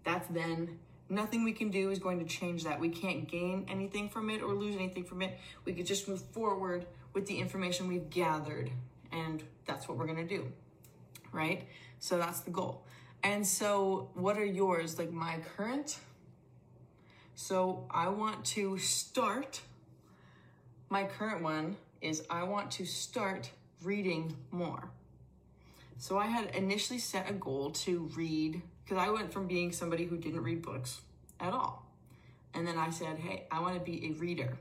That's 0.04 0.26
then 0.28 0.78
nothing 1.08 1.44
we 1.44 1.52
can 1.52 1.70
do 1.70 1.90
is 1.90 1.98
going 1.98 2.18
to 2.18 2.24
change 2.24 2.64
that. 2.64 2.80
We 2.80 2.88
can't 2.88 3.28
gain 3.28 3.66
anything 3.70 4.08
from 4.08 4.30
it 4.30 4.42
or 4.42 4.54
lose 4.54 4.74
anything 4.74 5.04
from 5.04 5.22
it. 5.22 5.38
We 5.64 5.72
could 5.72 5.86
just 5.86 6.08
move 6.08 6.22
forward 6.32 6.86
with 7.12 7.26
the 7.26 7.38
information 7.38 7.88
we've 7.88 8.10
gathered. 8.10 8.70
And 9.12 9.42
that's 9.66 9.88
what 9.88 9.98
we're 9.98 10.06
going 10.06 10.26
to 10.26 10.36
do, 10.36 10.50
right? 11.30 11.62
So 12.00 12.18
that's 12.18 12.40
the 12.40 12.50
goal. 12.50 12.84
And 13.22 13.46
so, 13.46 14.10
what 14.14 14.36
are 14.36 14.44
yours? 14.44 14.98
Like 14.98 15.12
my 15.12 15.38
current? 15.56 15.98
So, 17.34 17.86
I 17.90 18.08
want 18.08 18.44
to 18.46 18.78
start. 18.78 19.60
My 20.90 21.04
current 21.04 21.42
one 21.42 21.76
is 22.00 22.22
I 22.28 22.42
want 22.42 22.70
to 22.72 22.84
start 22.84 23.50
reading 23.82 24.36
more. 24.50 24.90
So, 25.98 26.18
I 26.18 26.26
had 26.26 26.54
initially 26.54 26.98
set 26.98 27.30
a 27.30 27.32
goal 27.32 27.70
to 27.70 28.10
read 28.14 28.62
because 28.84 28.98
I 28.98 29.10
went 29.10 29.32
from 29.32 29.46
being 29.46 29.72
somebody 29.72 30.04
who 30.04 30.16
didn't 30.16 30.42
read 30.42 30.62
books 30.62 31.00
at 31.40 31.52
all. 31.52 31.86
And 32.54 32.66
then 32.66 32.78
I 32.78 32.90
said, 32.90 33.18
hey, 33.18 33.46
I 33.50 33.60
want 33.60 33.74
to 33.74 33.80
be 33.80 34.08
a 34.08 34.12
reader. 34.12 34.58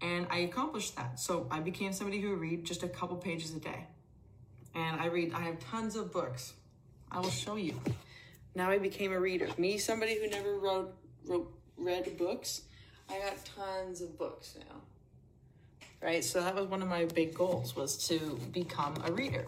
And 0.00 0.26
I 0.30 0.40
accomplished 0.40 0.96
that. 0.96 1.18
So 1.18 1.46
I 1.50 1.60
became 1.60 1.92
somebody 1.92 2.20
who 2.20 2.34
read 2.34 2.64
just 2.64 2.82
a 2.82 2.88
couple 2.88 3.16
pages 3.16 3.54
a 3.54 3.60
day. 3.60 3.86
And 4.74 5.00
I 5.00 5.06
read, 5.06 5.32
I 5.32 5.40
have 5.40 5.58
tons 5.60 5.96
of 5.96 6.12
books. 6.12 6.54
I 7.10 7.20
will 7.20 7.30
show 7.30 7.56
you. 7.56 7.80
Now 8.54 8.70
I 8.70 8.78
became 8.78 9.12
a 9.12 9.20
reader. 9.20 9.48
Me, 9.58 9.78
somebody 9.78 10.18
who 10.18 10.28
never 10.28 10.58
wrote, 10.58 10.94
wrote 11.26 11.52
read 11.84 12.16
books, 12.16 12.62
I 13.10 13.18
got 13.18 13.44
tons 13.44 14.00
of 14.00 14.18
books 14.18 14.56
now. 14.58 14.76
Right? 16.00 16.24
So 16.24 16.40
that 16.40 16.54
was 16.54 16.66
one 16.66 16.82
of 16.82 16.88
my 16.88 17.04
big 17.04 17.34
goals 17.34 17.76
was 17.76 18.08
to 18.08 18.38
become 18.52 18.94
a 19.04 19.12
reader. 19.12 19.46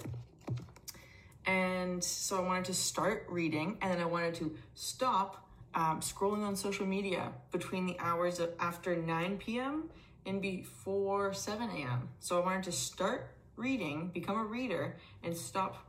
And 1.47 2.03
so 2.03 2.38
I 2.38 2.41
wanted 2.41 2.67
to 2.67 2.75
start 2.75 3.26
reading 3.29 3.76
and 3.83 3.93
then 3.93 4.00
I 4.00 4.07
wanted 4.07 4.35
to 4.37 4.55
stop 4.75 5.49
um, 5.75 6.00
scrolling 6.00 6.47
on 6.47 6.55
social 6.55 6.87
media 6.87 7.33
between 7.50 7.87
the 7.87 7.99
hours 7.99 8.38
of 8.38 8.50
after 8.61 8.95
9 8.95 9.38
p.m 9.38 9.91
and 10.26 10.41
before 10.41 11.33
7 11.33 11.69
a.m. 11.71 12.09
So 12.21 12.41
I 12.41 12.45
wanted 12.45 12.64
to 12.64 12.73
start 12.73 13.31
reading, 13.57 14.11
become 14.12 14.38
a 14.38 14.45
reader, 14.45 14.97
and 15.23 15.37
stop 15.37 15.87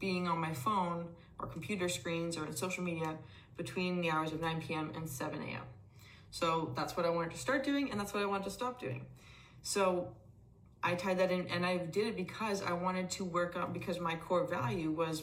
being 0.00 0.26
on 0.28 0.38
my 0.38 0.52
phone 0.52 1.06
or 1.38 1.46
computer 1.46 1.88
screens 1.88 2.36
or 2.36 2.46
in 2.46 2.56
social 2.56 2.82
media 2.82 3.16
between 3.56 4.00
the 4.00 4.10
hours 4.10 4.32
of 4.32 4.40
9 4.40 4.62
p.m. 4.62 4.92
and 4.96 5.08
7 5.08 5.40
a.m. 5.40 5.62
So 6.34 6.72
that's 6.74 6.96
what 6.96 7.06
I 7.06 7.10
wanted 7.10 7.30
to 7.30 7.38
start 7.38 7.62
doing, 7.62 7.92
and 7.92 8.00
that's 8.00 8.12
what 8.12 8.20
I 8.20 8.26
wanted 8.26 8.42
to 8.46 8.50
stop 8.50 8.80
doing. 8.80 9.06
So 9.62 10.08
I 10.82 10.96
tied 10.96 11.18
that 11.18 11.30
in, 11.30 11.46
and 11.46 11.64
I 11.64 11.76
did 11.76 12.08
it 12.08 12.16
because 12.16 12.60
I 12.60 12.72
wanted 12.72 13.08
to 13.10 13.24
work 13.24 13.54
on 13.54 13.72
because 13.72 14.00
my 14.00 14.16
core 14.16 14.44
value 14.44 14.90
was 14.90 15.22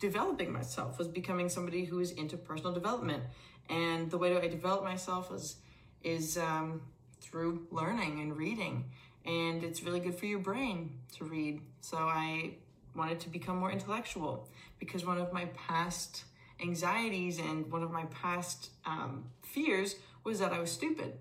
developing 0.00 0.52
myself, 0.52 0.98
was 0.98 1.06
becoming 1.06 1.48
somebody 1.48 1.84
who 1.84 2.00
is 2.00 2.10
into 2.10 2.36
personal 2.36 2.72
development, 2.72 3.22
and 3.70 4.10
the 4.10 4.18
way 4.18 4.34
that 4.34 4.42
I 4.42 4.48
develop 4.48 4.82
myself 4.82 5.32
is 5.32 5.58
is 6.02 6.36
um, 6.36 6.82
through 7.20 7.68
learning 7.70 8.20
and 8.20 8.36
reading. 8.36 8.86
And 9.24 9.62
it's 9.62 9.84
really 9.84 10.00
good 10.00 10.16
for 10.16 10.26
your 10.26 10.40
brain 10.40 10.98
to 11.16 11.24
read. 11.24 11.60
So 11.80 11.96
I 11.98 12.56
wanted 12.96 13.20
to 13.20 13.28
become 13.28 13.58
more 13.58 13.70
intellectual 13.70 14.48
because 14.80 15.06
one 15.06 15.18
of 15.18 15.32
my 15.32 15.44
past 15.68 16.24
anxieties 16.60 17.38
and 17.38 17.70
one 17.70 17.82
of 17.82 17.90
my 17.90 18.04
past 18.06 18.70
um, 18.84 19.24
fears 19.42 19.96
was 20.24 20.38
that 20.40 20.52
I 20.52 20.58
was 20.58 20.72
stupid. 20.72 21.12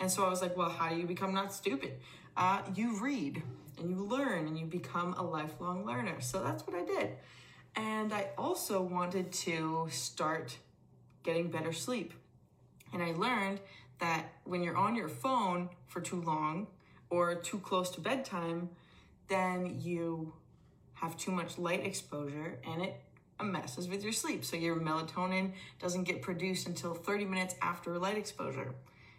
And 0.00 0.10
so 0.10 0.24
I 0.24 0.28
was 0.28 0.42
like, 0.42 0.56
well, 0.56 0.70
how 0.70 0.88
do 0.88 0.96
you 0.96 1.06
become 1.06 1.32
not 1.32 1.52
stupid? 1.52 1.94
Uh, 2.36 2.62
you 2.74 2.98
read 3.00 3.42
and 3.78 3.90
you 3.90 4.04
learn 4.04 4.46
and 4.46 4.58
you 4.58 4.66
become 4.66 5.14
a 5.14 5.22
lifelong 5.22 5.84
learner. 5.84 6.20
So 6.20 6.42
that's 6.42 6.66
what 6.66 6.76
I 6.76 6.84
did. 6.84 7.10
And 7.76 8.12
I 8.12 8.30
also 8.36 8.82
wanted 8.82 9.32
to 9.32 9.88
start 9.90 10.56
getting 11.22 11.50
better 11.50 11.72
sleep. 11.72 12.12
And 12.92 13.02
I 13.02 13.12
learned 13.12 13.60
that 14.00 14.32
when 14.44 14.62
you're 14.62 14.76
on 14.76 14.96
your 14.96 15.08
phone 15.08 15.68
for 15.86 16.00
too 16.00 16.20
long 16.22 16.66
or 17.10 17.34
too 17.34 17.58
close 17.58 17.90
to 17.90 18.00
bedtime, 18.00 18.70
then 19.28 19.78
you 19.80 20.32
have 20.94 21.16
too 21.16 21.30
much 21.30 21.58
light 21.58 21.84
exposure 21.84 22.58
and 22.66 22.82
it 22.82 23.00
messes 23.46 23.88
with 23.88 24.02
your 24.02 24.12
sleep. 24.12 24.44
So 24.44 24.56
your 24.56 24.76
melatonin 24.76 25.52
doesn't 25.80 26.04
get 26.04 26.22
produced 26.22 26.66
until 26.66 26.94
30 26.94 27.24
minutes 27.24 27.54
after 27.62 27.98
light 27.98 28.16
exposure. 28.16 28.74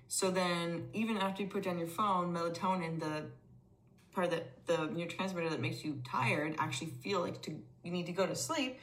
So 0.08 0.30
then, 0.30 0.90
even 0.94 1.18
after 1.18 1.44
you 1.44 1.48
put 1.48 1.64
down 1.64 1.80
your 1.80 1.88
phone, 1.88 2.34
melatonin, 2.34 3.00
the 3.00 3.28
part 4.14 4.30
that 4.32 4.66
the 4.66 4.78
neurotransmitter 4.78 5.50
that 5.50 5.62
makes 5.62 5.86
you 5.86 6.02
tired, 6.06 6.56
actually 6.58 6.92
feel 7.02 7.22
like 7.22 7.42
to, 7.44 7.52
you 7.84 7.92
need 7.92 8.06
to 8.08 8.12
go 8.12 8.26
to 8.26 8.36
sleep, 8.36 8.80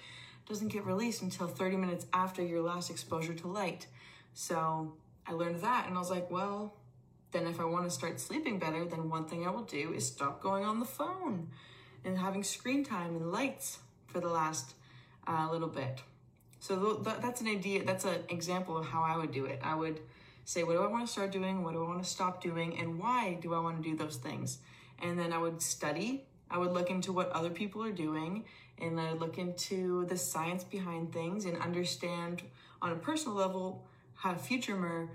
doesn't 0.48 0.68
get 0.68 0.86
released 0.86 1.20
until 1.20 1.46
30 1.46 1.76
minutes 1.76 2.06
after 2.14 2.42
your 2.42 2.62
last 2.62 2.90
exposure 2.90 3.34
to 3.34 3.46
light. 3.46 3.86
So 4.32 4.94
I 5.26 5.32
learned 5.32 5.60
that 5.60 5.86
and 5.86 5.96
I 5.96 5.98
was 5.98 6.10
like, 6.10 6.30
well, 6.30 6.74
then 7.32 7.46
if 7.46 7.60
I 7.60 7.64
want 7.64 7.84
to 7.84 7.90
start 7.90 8.18
sleeping 8.18 8.58
better, 8.58 8.84
then 8.86 9.10
one 9.10 9.26
thing 9.26 9.46
I 9.46 9.50
will 9.50 9.64
do 9.64 9.92
is 9.92 10.06
stop 10.06 10.42
going 10.42 10.64
on 10.64 10.80
the 10.80 10.86
phone 10.86 11.48
and 12.04 12.16
having 12.16 12.42
screen 12.42 12.84
time 12.84 13.16
and 13.16 13.30
lights 13.30 13.80
for 14.06 14.20
the 14.20 14.28
last 14.28 14.74
uh, 15.28 15.48
little 15.50 15.68
bit. 15.68 16.00
So 16.60 16.94
th- 16.94 17.18
that's 17.20 17.40
an 17.40 17.46
idea, 17.46 17.84
that's 17.84 18.04
an 18.04 18.24
example 18.28 18.76
of 18.76 18.86
how 18.86 19.02
I 19.02 19.16
would 19.16 19.32
do 19.32 19.44
it. 19.44 19.60
I 19.62 19.74
would 19.74 20.00
say, 20.44 20.64
what 20.64 20.72
do 20.72 20.82
I 20.82 20.86
want 20.86 21.06
to 21.06 21.12
start 21.12 21.30
doing? 21.30 21.62
What 21.62 21.74
do 21.74 21.84
I 21.84 21.86
want 21.86 22.02
to 22.02 22.08
stop 22.08 22.42
doing? 22.42 22.78
And 22.78 22.98
why 22.98 23.38
do 23.40 23.54
I 23.54 23.60
want 23.60 23.82
to 23.82 23.88
do 23.88 23.96
those 23.96 24.16
things? 24.16 24.58
And 25.00 25.18
then 25.18 25.32
I 25.32 25.38
would 25.38 25.62
study. 25.62 26.24
I 26.50 26.58
would 26.58 26.72
look 26.72 26.90
into 26.90 27.12
what 27.12 27.30
other 27.30 27.50
people 27.50 27.82
are 27.84 27.92
doing 27.92 28.44
and 28.80 28.98
I 28.98 29.12
would 29.12 29.20
look 29.20 29.38
into 29.38 30.06
the 30.06 30.16
science 30.16 30.64
behind 30.64 31.12
things 31.12 31.44
and 31.44 31.58
understand 31.58 32.42
on 32.80 32.92
a 32.92 32.96
personal 32.96 33.36
level 33.36 33.86
how 34.14 34.34
future 34.34 34.76
Mer, 34.76 35.10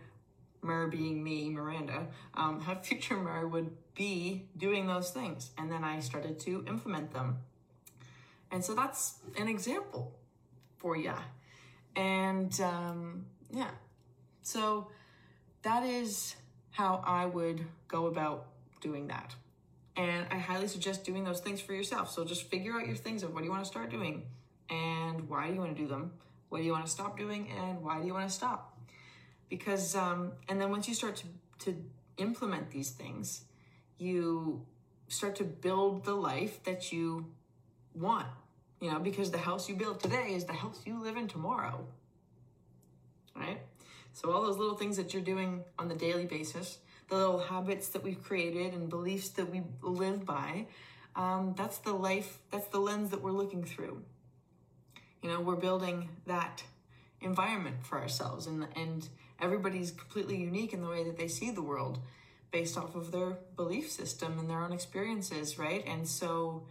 Mer 0.62 0.88
being 0.88 1.24
me, 1.24 1.50
Miranda, 1.50 2.08
um, 2.36 2.62
how 2.62 2.76
future 2.82 3.18
Mer 3.18 3.48
would 3.48 3.72
be 3.96 4.46
doing 4.58 4.88
those 4.88 5.12
things. 5.12 5.52
And 5.58 5.72
then 5.72 5.84
I 5.84 6.00
started 6.00 6.40
to 6.42 6.64
implement 6.68 7.14
them. 7.14 7.38
And 8.54 8.64
so 8.64 8.74
that's 8.74 9.16
an 9.38 9.50
example 9.50 10.16
for 10.78 10.96
you. 10.96 11.14
And 11.98 12.58
um, 12.62 13.26
yeah, 13.52 13.72
so 14.44 14.88
that 15.64 15.84
is 15.84 16.38
how 16.72 17.04
I 17.06 17.26
would 17.26 17.66
go 17.90 18.06
about 18.06 18.46
doing 18.80 19.08
that. 19.08 19.36
And 19.98 20.26
I 20.32 20.38
highly 20.38 20.70
suggest 20.70 21.04
doing 21.04 21.26
those 21.26 21.42
things 21.42 21.60
for 21.60 21.74
yourself. 21.74 22.10
So 22.10 22.24
just 22.24 22.50
figure 22.50 22.74
out 22.80 22.88
your 22.88 22.96
things 22.96 23.24
of 23.24 23.34
what 23.34 23.40
do 23.40 23.46
you 23.46 23.52
want 23.52 23.66
to 23.66 23.70
start 23.70 23.92
doing 23.92 24.24
and 24.70 25.28
why 25.28 25.48
do 25.48 25.54
you 25.54 25.60
want 25.60 25.76
to 25.76 25.82
do 25.82 25.88
them? 25.90 26.14
What 26.48 26.60
do 26.60 26.64
you 26.64 26.72
want 26.72 26.86
to 26.86 26.92
stop 26.92 27.18
doing 27.18 27.52
and 27.60 27.84
why 27.84 28.00
do 28.00 28.08
you 28.08 28.14
want 28.14 28.30
to 28.30 28.34
stop? 28.34 28.74
because 29.54 29.96
um, 29.96 30.32
and 30.50 30.60
then 30.60 30.72
once 30.72 30.88
you 30.88 30.96
start 30.96 31.16
to, 31.16 31.28
to 31.60 31.78
implement 32.18 32.72
these 32.72 32.90
things 32.90 33.44
you 34.00 34.66
start 35.08 35.36
to 35.36 35.44
build 35.44 36.06
the 36.06 36.16
life 36.16 36.64
that 36.64 36.92
you 36.92 37.28
want 37.96 38.28
You 38.80 38.92
know, 38.92 39.00
because 39.00 39.32
the 39.32 39.38
house 39.38 39.70
you 39.70 39.76
build 39.76 40.00
today 40.00 40.34
is 40.34 40.46
the 40.46 40.54
house 40.54 40.82
you 40.86 41.02
live 41.02 41.18
in 41.18 41.28
tomorrow. 41.28 41.86
Right? 43.36 43.60
So, 44.14 44.32
all 44.32 44.44
those 44.44 44.58
little 44.58 44.76
things 44.76 44.98
that 44.98 45.14
you're 45.14 45.24
doing 45.24 45.64
on 45.80 45.88
the 45.88 45.96
daily 45.96 46.26
basis, 46.26 46.78
the 47.10 47.16
little 47.16 47.40
habits 47.40 47.90
that 47.90 48.04
we've 48.04 48.24
created 48.24 48.74
and 48.74 48.90
beliefs 48.90 49.30
that 49.30 49.50
we 49.50 49.64
live 49.82 50.26
by, 50.26 50.68
um, 51.16 51.56
that's 51.58 51.80
the 51.80 51.94
life, 51.94 52.40
that's 52.52 52.68
the 52.68 52.80
lens 52.80 53.10
that 53.10 53.22
we're 53.22 53.32
looking 53.32 53.64
through. 53.64 54.04
You 55.22 55.30
know, 55.30 55.42
we're 55.42 55.56
building 55.56 56.10
that 56.28 56.64
environment 57.22 57.86
for 57.86 58.00
ourselves, 58.00 58.46
and, 58.46 58.68
and 58.76 59.08
everybody's 59.40 59.92
completely 59.92 60.38
unique 60.38 60.74
in 60.74 60.82
the 60.82 60.90
way 60.90 61.04
that 61.04 61.18
they 61.18 61.28
see 61.28 61.50
the 61.52 61.62
world 61.62 62.00
based 62.52 62.78
off 62.78 62.96
of 62.96 63.12
their 63.12 63.38
belief 63.56 63.90
system 63.90 64.38
and 64.38 64.50
their 64.50 64.62
own 64.62 64.72
experiences, 64.72 65.58
right? 65.58 65.84
And 65.88 66.08
so 66.08 66.64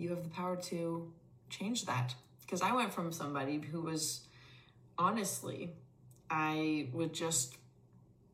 you 0.00 0.10
have 0.10 0.22
the 0.22 0.30
power 0.30 0.56
to 0.56 1.12
change 1.48 1.86
that. 1.86 2.14
Because 2.40 2.62
I 2.62 2.72
went 2.74 2.92
from 2.92 3.12
somebody 3.12 3.60
who 3.60 3.82
was 3.82 4.20
honestly, 4.98 5.70
I 6.28 6.88
would 6.92 7.12
just 7.12 7.56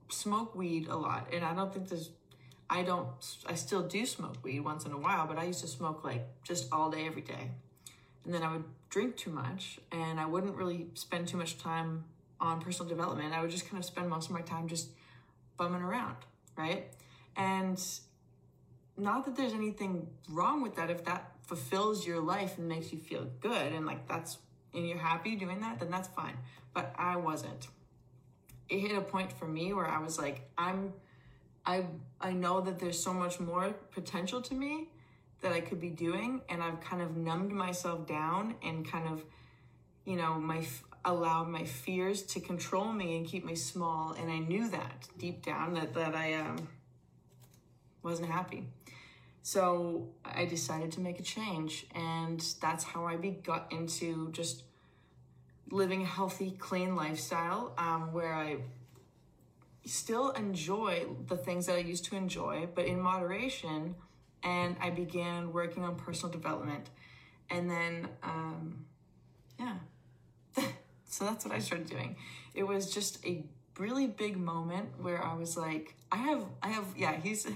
smoke 0.08 0.54
weed 0.54 0.88
a 0.88 0.96
lot. 0.96 1.28
And 1.32 1.44
I 1.44 1.54
don't 1.54 1.72
think 1.72 1.88
there's, 1.88 2.10
I 2.70 2.82
don't, 2.82 3.08
I 3.46 3.54
still 3.54 3.82
do 3.82 4.06
smoke 4.06 4.36
weed 4.42 4.60
once 4.60 4.84
in 4.86 4.92
a 4.92 4.98
while, 4.98 5.26
but 5.26 5.38
I 5.38 5.44
used 5.44 5.60
to 5.60 5.68
smoke 5.68 6.04
like 6.04 6.26
just 6.42 6.72
all 6.72 6.90
day, 6.90 7.06
every 7.06 7.22
day. 7.22 7.50
And 8.24 8.32
then 8.32 8.42
I 8.42 8.52
would 8.52 8.64
drink 8.88 9.16
too 9.16 9.30
much 9.30 9.78
and 9.92 10.18
I 10.18 10.26
wouldn't 10.26 10.56
really 10.56 10.86
spend 10.94 11.28
too 11.28 11.36
much 11.36 11.58
time 11.58 12.04
on 12.40 12.60
personal 12.60 12.88
development. 12.88 13.34
I 13.34 13.42
would 13.42 13.50
just 13.50 13.68
kind 13.68 13.78
of 13.78 13.84
spend 13.84 14.08
most 14.08 14.28
of 14.28 14.32
my 14.32 14.42
time 14.42 14.68
just 14.68 14.88
bumming 15.56 15.82
around 15.82 16.16
right? 16.56 16.86
And 17.36 17.82
not 18.96 19.24
that 19.26 19.36
there's 19.36 19.52
anything 19.52 20.08
wrong 20.28 20.62
with 20.62 20.76
that 20.76 20.90
if 20.90 21.04
that 21.04 21.32
fulfills 21.46 22.06
your 22.06 22.20
life 22.20 22.58
and 22.58 22.68
makes 22.68 22.92
you 22.92 22.98
feel 22.98 23.26
good 23.40 23.72
and 23.72 23.86
like 23.86 24.06
that's 24.08 24.38
and 24.74 24.86
you're 24.86 24.98
happy 24.98 25.36
doing 25.36 25.60
that, 25.60 25.78
then 25.80 25.90
that's 25.90 26.08
fine. 26.08 26.36
But 26.74 26.94
I 26.98 27.16
wasn't. 27.16 27.68
It 28.68 28.80
hit 28.80 28.96
a 28.96 29.00
point 29.00 29.32
for 29.32 29.46
me 29.46 29.72
where 29.72 29.86
I 29.86 29.98
was 29.98 30.18
like, 30.18 30.48
I'm 30.58 30.92
I 31.64 31.86
I 32.20 32.32
know 32.32 32.60
that 32.60 32.78
there's 32.78 33.02
so 33.02 33.12
much 33.12 33.40
more 33.40 33.74
potential 33.92 34.42
to 34.42 34.54
me 34.54 34.88
that 35.40 35.52
I 35.52 35.60
could 35.60 35.80
be 35.80 35.90
doing 35.90 36.42
and 36.48 36.62
I've 36.62 36.80
kind 36.80 37.02
of 37.02 37.16
numbed 37.16 37.52
myself 37.52 38.06
down 38.06 38.54
and 38.62 38.86
kind 38.90 39.08
of 39.08 39.24
you 40.04 40.16
know 40.16 40.34
my 40.34 40.66
allowed 41.06 41.48
my 41.48 41.64
fears 41.64 42.22
to 42.22 42.40
control 42.40 42.92
me 42.92 43.16
and 43.16 43.26
keep 43.26 43.44
me 43.44 43.54
small. 43.54 44.12
And 44.12 44.30
I 44.30 44.38
knew 44.38 44.68
that 44.70 45.08
deep 45.16 45.44
down 45.44 45.74
that, 45.74 45.94
that 45.94 46.14
I 46.14 46.34
um, 46.34 46.68
wasn't 48.02 48.28
happy. 48.28 48.66
So 49.46 50.08
I 50.24 50.44
decided 50.44 50.90
to 50.94 51.00
make 51.00 51.20
a 51.20 51.22
change. 51.22 51.86
And 51.94 52.44
that's 52.60 52.82
how 52.82 53.06
I 53.06 53.14
be, 53.16 53.30
got 53.30 53.70
into 53.70 54.32
just 54.32 54.64
living 55.70 56.02
a 56.02 56.04
healthy, 56.04 56.50
clean 56.50 56.96
lifestyle 56.96 57.72
um, 57.78 58.12
where 58.12 58.34
I 58.34 58.56
still 59.84 60.30
enjoy 60.30 61.06
the 61.28 61.36
things 61.36 61.66
that 61.66 61.76
I 61.76 61.78
used 61.78 62.06
to 62.06 62.16
enjoy, 62.16 62.66
but 62.74 62.86
in 62.86 63.00
moderation. 63.00 63.94
And 64.42 64.74
I 64.80 64.90
began 64.90 65.52
working 65.52 65.84
on 65.84 65.94
personal 65.94 66.32
development. 66.32 66.90
And 67.48 67.70
then, 67.70 68.08
um, 68.24 68.84
yeah, 69.60 69.76
so 71.06 71.24
that's 71.24 71.44
what 71.44 71.54
I 71.54 71.60
started 71.60 71.88
doing. 71.88 72.16
It 72.52 72.64
was 72.64 72.92
just 72.92 73.24
a 73.24 73.44
really 73.78 74.06
big 74.06 74.36
moment 74.36 74.88
where 75.00 75.22
I 75.22 75.34
was 75.34 75.56
like, 75.56 75.94
I 76.10 76.16
have, 76.16 76.44
I 76.62 76.68
have, 76.68 76.86
yeah, 76.96 77.16
he's 77.20 77.46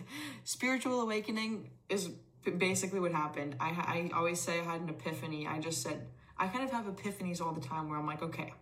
spiritual 0.44 1.00
awakening 1.00 1.70
is 1.88 2.10
basically 2.58 3.00
what 3.00 3.12
happened. 3.12 3.56
I, 3.60 3.70
I 3.70 4.10
always 4.14 4.40
say 4.40 4.60
I 4.60 4.64
had 4.64 4.80
an 4.80 4.88
epiphany. 4.88 5.46
I 5.46 5.58
just 5.58 5.82
said, 5.82 6.06
I 6.38 6.48
kind 6.48 6.64
of 6.64 6.70
have 6.70 6.86
epiphanies 6.86 7.40
all 7.40 7.52
the 7.52 7.60
time 7.60 7.88
where 7.88 7.98
I'm 7.98 8.06
like, 8.06 8.22
okay, 8.22 8.52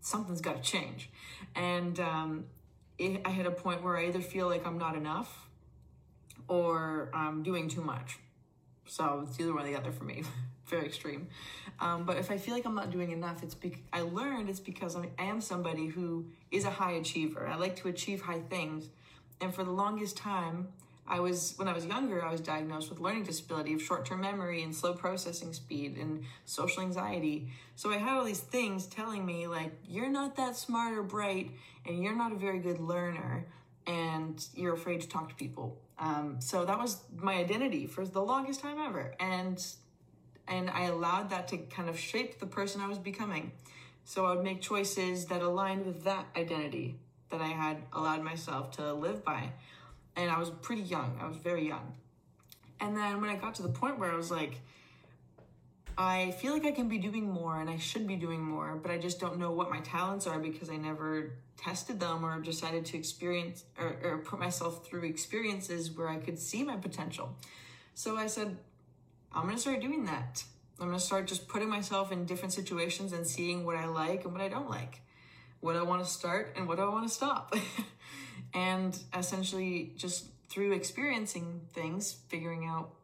something's 0.00 0.40
got 0.40 0.62
to 0.62 0.70
change. 0.70 1.10
And 1.54 1.98
um, 1.98 2.44
it, 2.98 3.20
I 3.24 3.30
hit 3.30 3.46
a 3.46 3.50
point 3.50 3.82
where 3.82 3.96
I 3.96 4.06
either 4.06 4.20
feel 4.20 4.48
like 4.48 4.66
I'm 4.66 4.78
not 4.78 4.96
enough 4.96 5.48
or 6.48 7.10
I'm 7.12 7.42
doing 7.42 7.68
too 7.68 7.82
much. 7.82 8.18
So 8.86 9.26
it's 9.28 9.40
either 9.40 9.52
one 9.52 9.64
or 9.64 9.68
the 9.68 9.76
other 9.76 9.92
for 9.92 10.04
me. 10.04 10.22
very 10.68 10.86
extreme. 10.86 11.28
Um, 11.80 12.04
but 12.04 12.16
if 12.16 12.30
I 12.30 12.38
feel 12.38 12.54
like 12.54 12.64
I'm 12.64 12.74
not 12.74 12.90
doing 12.90 13.12
enough, 13.12 13.42
it's 13.42 13.54
be- 13.54 13.82
I 13.92 14.02
learned 14.02 14.48
it's 14.48 14.60
because 14.60 14.96
I 14.96 15.08
am 15.18 15.40
somebody 15.40 15.86
who 15.86 16.26
is 16.50 16.64
a 16.64 16.70
high 16.70 16.92
achiever. 16.92 17.46
I 17.46 17.56
like 17.56 17.76
to 17.76 17.88
achieve 17.88 18.22
high 18.22 18.40
things, 18.40 18.88
and 19.40 19.54
for 19.54 19.64
the 19.64 19.70
longest 19.70 20.16
time, 20.16 20.68
I 21.08 21.20
was 21.20 21.54
when 21.56 21.68
I 21.68 21.72
was 21.72 21.86
younger, 21.86 22.24
I 22.24 22.32
was 22.32 22.40
diagnosed 22.40 22.90
with 22.90 22.98
learning 22.98 23.24
disability 23.24 23.72
of 23.74 23.82
short-term 23.82 24.20
memory 24.20 24.62
and 24.62 24.74
slow 24.74 24.92
processing 24.92 25.52
speed 25.52 25.96
and 25.98 26.24
social 26.44 26.82
anxiety. 26.82 27.48
So 27.76 27.92
I 27.92 27.98
had 27.98 28.16
all 28.16 28.24
these 28.24 28.40
things 28.40 28.86
telling 28.86 29.24
me 29.24 29.46
like 29.46 29.72
you're 29.88 30.10
not 30.10 30.36
that 30.36 30.56
smart 30.56 30.98
or 30.98 31.02
bright, 31.02 31.52
and 31.86 32.02
you're 32.02 32.16
not 32.16 32.32
a 32.32 32.36
very 32.36 32.58
good 32.58 32.80
learner, 32.80 33.46
and 33.86 34.44
you're 34.54 34.74
afraid 34.74 35.00
to 35.02 35.08
talk 35.08 35.28
to 35.28 35.34
people. 35.36 35.78
Um, 35.98 36.36
so 36.40 36.64
that 36.64 36.78
was 36.78 36.98
my 37.16 37.34
identity 37.34 37.86
for 37.86 38.04
the 38.04 38.20
longest 38.20 38.60
time 38.60 38.78
ever, 38.78 39.14
and 39.20 39.64
and 40.48 40.70
I 40.70 40.84
allowed 40.84 41.30
that 41.30 41.48
to 41.48 41.58
kind 41.58 41.88
of 41.88 41.98
shape 41.98 42.38
the 42.38 42.46
person 42.46 42.80
I 42.80 42.88
was 42.88 42.98
becoming. 42.98 43.52
So 44.04 44.26
I 44.26 44.34
would 44.34 44.44
make 44.44 44.60
choices 44.60 45.26
that 45.26 45.42
aligned 45.42 45.84
with 45.84 46.04
that 46.04 46.26
identity 46.36 47.00
that 47.30 47.40
I 47.40 47.48
had 47.48 47.78
allowed 47.92 48.22
myself 48.22 48.70
to 48.76 48.92
live 48.92 49.24
by. 49.24 49.50
And 50.14 50.30
I 50.30 50.38
was 50.38 50.50
pretty 50.50 50.82
young, 50.82 51.18
I 51.20 51.26
was 51.26 51.36
very 51.36 51.66
young. 51.66 51.94
And 52.80 52.96
then 52.96 53.20
when 53.20 53.30
I 53.30 53.36
got 53.36 53.54
to 53.56 53.62
the 53.62 53.68
point 53.68 53.98
where 53.98 54.12
I 54.12 54.16
was 54.16 54.30
like, 54.30 54.60
I 55.98 56.32
feel 56.32 56.52
like 56.52 56.66
I 56.66 56.72
can 56.72 56.88
be 56.88 56.98
doing 56.98 57.28
more 57.28 57.58
and 57.58 57.70
I 57.70 57.78
should 57.78 58.06
be 58.06 58.16
doing 58.16 58.42
more, 58.42 58.78
but 58.80 58.90
I 58.90 58.98
just 58.98 59.18
don't 59.18 59.38
know 59.38 59.50
what 59.50 59.70
my 59.70 59.80
talents 59.80 60.26
are 60.26 60.38
because 60.38 60.68
I 60.68 60.76
never 60.76 61.32
tested 61.56 61.98
them 61.98 62.24
or 62.24 62.38
decided 62.40 62.84
to 62.86 62.98
experience 62.98 63.64
or, 63.78 63.96
or 64.02 64.18
put 64.18 64.38
myself 64.38 64.86
through 64.86 65.04
experiences 65.04 65.90
where 65.90 66.08
I 66.08 66.18
could 66.18 66.38
see 66.38 66.62
my 66.64 66.76
potential. 66.76 67.34
So 67.94 68.16
I 68.18 68.26
said, 68.26 68.58
I'm 69.36 69.42
going 69.42 69.54
to 69.54 69.60
start 69.60 69.82
doing 69.82 70.06
that. 70.06 70.42
I'm 70.80 70.86
going 70.86 70.98
to 70.98 71.04
start 71.04 71.26
just 71.26 71.46
putting 71.46 71.68
myself 71.68 72.10
in 72.10 72.24
different 72.24 72.54
situations 72.54 73.12
and 73.12 73.26
seeing 73.26 73.66
what 73.66 73.76
I 73.76 73.84
like 73.84 74.24
and 74.24 74.32
what 74.32 74.40
I 74.40 74.48
don't 74.48 74.70
like, 74.70 75.02
what 75.60 75.76
I 75.76 75.82
want 75.82 76.02
to 76.02 76.10
start 76.10 76.54
and 76.56 76.66
what 76.66 76.80
I 76.80 76.88
want 76.88 77.06
to 77.06 77.12
stop. 77.12 77.54
and 78.54 78.98
essentially, 79.14 79.92
just 79.94 80.28
through 80.48 80.72
experiencing 80.72 81.60
things, 81.74 82.16
figuring 82.28 82.66
out 82.66 82.94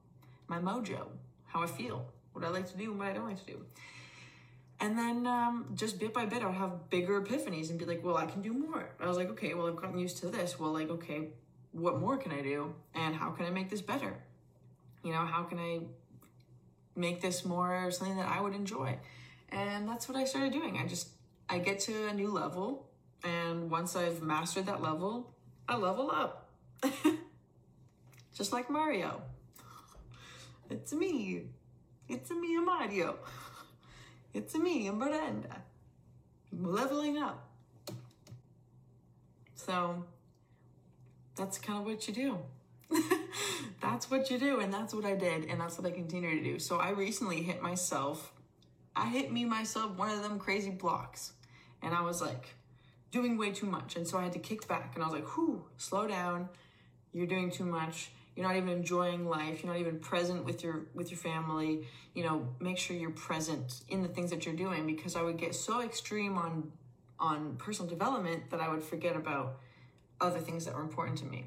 my 0.48 0.58
mojo, 0.58 1.08
how 1.44 1.62
I 1.62 1.66
feel, 1.66 2.06
what 2.32 2.46
I 2.46 2.48
like 2.48 2.66
to 2.70 2.78
do 2.78 2.90
and 2.90 2.98
what 2.98 3.08
I 3.08 3.12
don't 3.12 3.28
like 3.28 3.44
to 3.44 3.52
do. 3.52 3.66
And 4.80 4.98
then 4.98 5.26
um, 5.26 5.66
just 5.74 6.00
bit 6.00 6.14
by 6.14 6.24
bit, 6.24 6.42
I 6.42 6.46
would 6.46 6.54
have 6.54 6.88
bigger 6.88 7.20
epiphanies 7.20 7.68
and 7.68 7.78
be 7.78 7.84
like, 7.84 8.02
well, 8.02 8.16
I 8.16 8.24
can 8.24 8.40
do 8.40 8.54
more. 8.54 8.88
I 8.98 9.06
was 9.06 9.18
like, 9.18 9.28
okay, 9.32 9.52
well, 9.52 9.66
I've 9.66 9.76
gotten 9.76 9.98
used 9.98 10.16
to 10.18 10.28
this. 10.28 10.58
Well, 10.58 10.72
like, 10.72 10.88
okay, 10.88 11.28
what 11.72 12.00
more 12.00 12.16
can 12.16 12.32
I 12.32 12.40
do? 12.40 12.74
And 12.94 13.14
how 13.14 13.30
can 13.30 13.44
I 13.44 13.50
make 13.50 13.68
this 13.68 13.82
better? 13.82 14.14
You 15.04 15.12
know, 15.12 15.26
how 15.26 15.42
can 15.42 15.58
I 15.58 15.80
make 16.94 17.20
this 17.20 17.44
more 17.44 17.90
something 17.90 18.16
that 18.16 18.28
I 18.28 18.40
would 18.40 18.54
enjoy. 18.54 18.98
And 19.50 19.88
that's 19.88 20.08
what 20.08 20.16
I 20.16 20.24
started 20.24 20.52
doing. 20.52 20.78
I 20.78 20.86
just, 20.86 21.08
I 21.48 21.58
get 21.58 21.80
to 21.80 22.08
a 22.08 22.12
new 22.12 22.30
level. 22.30 22.86
And 23.24 23.70
once 23.70 23.94
I've 23.94 24.22
mastered 24.22 24.66
that 24.66 24.82
level, 24.82 25.34
I 25.68 25.76
level 25.76 26.10
up. 26.10 26.50
just 28.34 28.52
like 28.52 28.70
Mario. 28.70 29.22
It's 30.70 30.92
me. 30.92 31.42
It's 32.08 32.30
me, 32.30 32.58
Mario. 32.58 33.18
It's 34.34 34.54
me, 34.56 34.90
Miranda. 34.90 35.62
Leveling 36.50 37.18
up. 37.18 37.48
So 39.54 40.04
that's 41.36 41.58
kind 41.58 41.78
of 41.78 41.84
what 41.84 42.08
you 42.08 42.14
do. 42.14 42.38
that's 43.80 44.10
what 44.10 44.30
you 44.30 44.38
do. 44.38 44.60
And 44.60 44.72
that's 44.72 44.94
what 44.94 45.04
I 45.04 45.14
did. 45.14 45.44
And 45.44 45.60
that's 45.60 45.78
what 45.78 45.86
I 45.86 45.90
continue 45.90 46.38
to 46.38 46.42
do. 46.42 46.58
So 46.58 46.78
I 46.78 46.90
recently 46.90 47.42
hit 47.42 47.62
myself. 47.62 48.32
I 48.94 49.08
hit 49.08 49.32
me 49.32 49.44
myself 49.44 49.96
one 49.96 50.10
of 50.10 50.22
them 50.22 50.38
crazy 50.38 50.70
blocks. 50.70 51.32
And 51.82 51.94
I 51.94 52.02
was 52.02 52.20
like 52.20 52.54
doing 53.10 53.36
way 53.36 53.50
too 53.50 53.66
much. 53.66 53.96
And 53.96 54.06
so 54.06 54.18
I 54.18 54.24
had 54.24 54.32
to 54.32 54.38
kick 54.38 54.66
back 54.68 54.92
and 54.94 55.02
I 55.02 55.06
was 55.06 55.14
like, 55.14 55.28
whew, 55.36 55.64
slow 55.76 56.06
down. 56.06 56.48
You're 57.12 57.26
doing 57.26 57.50
too 57.50 57.64
much. 57.64 58.10
You're 58.34 58.46
not 58.46 58.56
even 58.56 58.70
enjoying 58.70 59.28
life. 59.28 59.62
You're 59.62 59.72
not 59.72 59.80
even 59.80 59.98
present 59.98 60.44
with 60.44 60.64
your 60.64 60.86
with 60.94 61.10
your 61.10 61.18
family. 61.18 61.86
You 62.14 62.24
know, 62.24 62.48
make 62.60 62.78
sure 62.78 62.96
you're 62.96 63.10
present 63.10 63.82
in 63.88 64.02
the 64.02 64.08
things 64.08 64.30
that 64.30 64.46
you're 64.46 64.54
doing 64.54 64.86
because 64.86 65.16
I 65.16 65.22
would 65.22 65.36
get 65.36 65.54
so 65.54 65.82
extreme 65.82 66.38
on 66.38 66.72
on 67.20 67.56
personal 67.56 67.88
development 67.88 68.50
that 68.50 68.60
I 68.60 68.68
would 68.68 68.82
forget 68.82 69.16
about 69.16 69.58
other 70.20 70.38
things 70.38 70.64
that 70.64 70.74
were 70.74 70.82
important 70.82 71.18
to 71.18 71.26
me. 71.26 71.46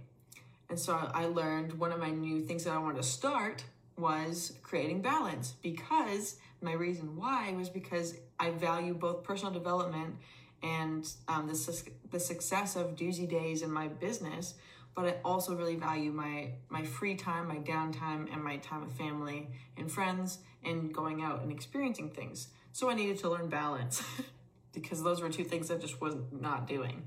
And 0.70 0.80
so 0.80 0.94
I 1.14 1.26
learned 1.26 1.74
one 1.74 1.92
of 1.92 2.00
my 2.00 2.10
new 2.10 2.42
things 2.42 2.64
that 2.64 2.74
I 2.74 2.78
wanted 2.78 2.98
to 2.98 3.08
start 3.08 3.64
was 3.98 4.54
creating 4.62 5.02
balance 5.02 5.56
because 5.62 6.38
my 6.62 6.74
reason 6.74 7.16
why 7.16 7.54
was 7.54 7.70
because 7.70 8.16
I 8.40 8.50
value 8.52 8.94
both 8.94 9.24
personal 9.24 9.54
development 9.54 10.16
and 10.64 11.08
um, 11.28 11.48
the, 11.48 11.84
the 12.12 12.20
success 12.20 12.76
of 12.76 12.96
Doozy 12.96 13.30
Days 13.30 13.62
in 13.62 13.72
my 13.72 13.88
business 13.88 14.56
but 14.96 15.06
I 15.06 15.16
also 15.26 15.56
really 15.56 15.76
value 15.76 16.12
my 16.12 16.52
my 16.70 16.84
free 16.84 17.16
time, 17.16 17.50
my 17.50 17.58
downtime, 17.58 18.34
and 18.34 18.42
my 18.42 18.58
time 18.58 18.82
with 18.82 18.98
family 18.98 19.50
and 19.78 19.92
friends, 19.92 20.40
and 20.64 20.94
going 20.94 21.22
out 21.22 21.44
and 21.44 21.52
experiencing 21.52 22.10
things. 22.10 22.48
So 22.72 22.90
I 22.90 22.96
needed 22.96 23.20
to 23.20 23.30
learn 23.30 23.50
balance 23.50 24.02
because 24.74 25.04
those 25.04 25.22
were 25.22 25.30
two 25.30 25.44
things 25.44 25.70
I 25.70 25.76
just 25.76 26.02
was 26.02 26.16
not 26.32 26.66
doing. 26.66 27.04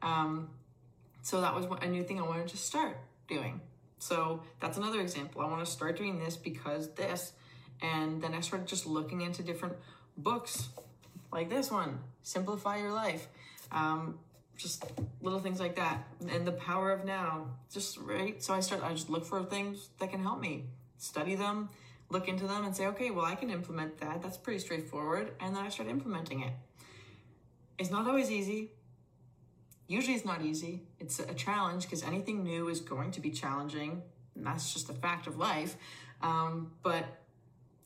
Um, 0.00 0.50
so 1.24 1.40
that 1.40 1.54
was 1.54 1.66
a 1.80 1.86
new 1.86 2.04
thing 2.04 2.20
I 2.20 2.22
wanted 2.22 2.48
to 2.48 2.58
start 2.58 2.98
doing. 3.28 3.62
So 3.98 4.42
that's 4.60 4.76
another 4.76 5.00
example. 5.00 5.40
I 5.40 5.46
want 5.46 5.64
to 5.64 5.70
start 5.70 5.96
doing 5.96 6.18
this 6.18 6.36
because 6.36 6.92
this, 6.92 7.32
and 7.80 8.22
then 8.22 8.34
I 8.34 8.40
started 8.40 8.68
just 8.68 8.84
looking 8.84 9.22
into 9.22 9.42
different 9.42 9.74
books 10.18 10.68
like 11.32 11.48
this 11.48 11.70
one, 11.70 12.00
Simplify 12.22 12.76
Your 12.76 12.92
Life. 12.92 13.26
Um, 13.72 14.18
just 14.58 14.84
little 15.22 15.40
things 15.40 15.58
like 15.58 15.76
that 15.76 16.04
and 16.30 16.46
the 16.46 16.52
power 16.52 16.92
of 16.92 17.04
now 17.04 17.46
just 17.72 17.98
right 17.98 18.40
so 18.40 18.54
i 18.54 18.60
start 18.60 18.84
i 18.84 18.92
just 18.92 19.10
look 19.10 19.24
for 19.24 19.42
things 19.42 19.88
that 19.98 20.12
can 20.12 20.22
help 20.22 20.40
me 20.40 20.66
study 20.96 21.34
them 21.34 21.68
look 22.08 22.28
into 22.28 22.46
them 22.46 22.64
and 22.64 22.76
say 22.76 22.86
okay 22.86 23.10
well 23.10 23.24
i 23.24 23.34
can 23.34 23.50
implement 23.50 23.98
that 23.98 24.22
that's 24.22 24.36
pretty 24.36 24.60
straightforward 24.60 25.32
and 25.40 25.56
then 25.56 25.64
i 25.64 25.68
start 25.68 25.88
implementing 25.88 26.40
it 26.40 26.52
it's 27.80 27.90
not 27.90 28.06
always 28.06 28.30
easy 28.30 28.70
usually 29.86 30.14
it's 30.14 30.24
not 30.24 30.42
easy 30.42 30.82
it's 30.98 31.18
a 31.18 31.34
challenge 31.34 31.84
because 31.84 32.02
anything 32.02 32.42
new 32.42 32.68
is 32.68 32.80
going 32.80 33.10
to 33.10 33.20
be 33.20 33.30
challenging 33.30 34.02
and 34.34 34.46
that's 34.46 34.72
just 34.72 34.88
a 34.90 34.94
fact 34.94 35.26
of 35.26 35.36
life 35.36 35.76
um, 36.22 36.72
but 36.82 37.04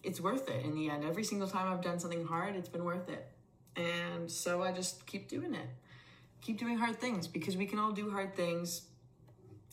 it's 0.02 0.20
worth 0.20 0.48
it 0.48 0.64
in 0.64 0.74
the 0.74 0.88
end 0.88 1.04
every 1.04 1.24
single 1.24 1.48
time 1.48 1.72
i've 1.72 1.82
done 1.82 1.98
something 1.98 2.24
hard 2.24 2.54
it's 2.54 2.68
been 2.68 2.84
worth 2.84 3.08
it 3.08 3.28
and 3.76 4.30
so 4.30 4.62
i 4.62 4.72
just 4.72 5.06
keep 5.06 5.28
doing 5.28 5.54
it 5.54 5.68
keep 6.40 6.58
doing 6.58 6.78
hard 6.78 7.00
things 7.00 7.26
because 7.26 7.56
we 7.56 7.66
can 7.66 7.78
all 7.78 7.92
do 7.92 8.10
hard 8.10 8.34
things. 8.34 8.82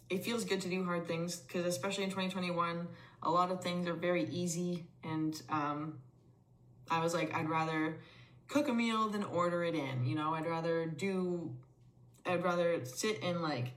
It 0.09 0.23
feels 0.23 0.43
good 0.45 0.61
to 0.61 0.69
do 0.69 0.83
hard 0.85 1.07
things 1.07 1.38
because, 1.38 1.65
especially 1.65 2.03
in 2.03 2.09
2021, 2.09 2.88
a 3.23 3.31
lot 3.31 3.51
of 3.51 3.61
things 3.61 3.88
are 3.88 3.93
very 3.93 4.25
easy. 4.29 4.85
And 5.03 5.39
um, 5.49 5.99
I 6.89 7.01
was 7.01 7.13
like, 7.13 7.33
I'd 7.33 7.49
rather 7.49 7.97
cook 8.47 8.67
a 8.67 8.73
meal 8.73 9.09
than 9.09 9.23
order 9.23 9.63
it 9.63 9.73
in. 9.73 10.05
You 10.05 10.15
know, 10.15 10.33
I'd 10.33 10.45
rather 10.45 10.85
do, 10.85 11.51
I'd 12.25 12.43
rather 12.43 12.83
sit 12.85 13.21
and 13.23 13.41
like 13.41 13.73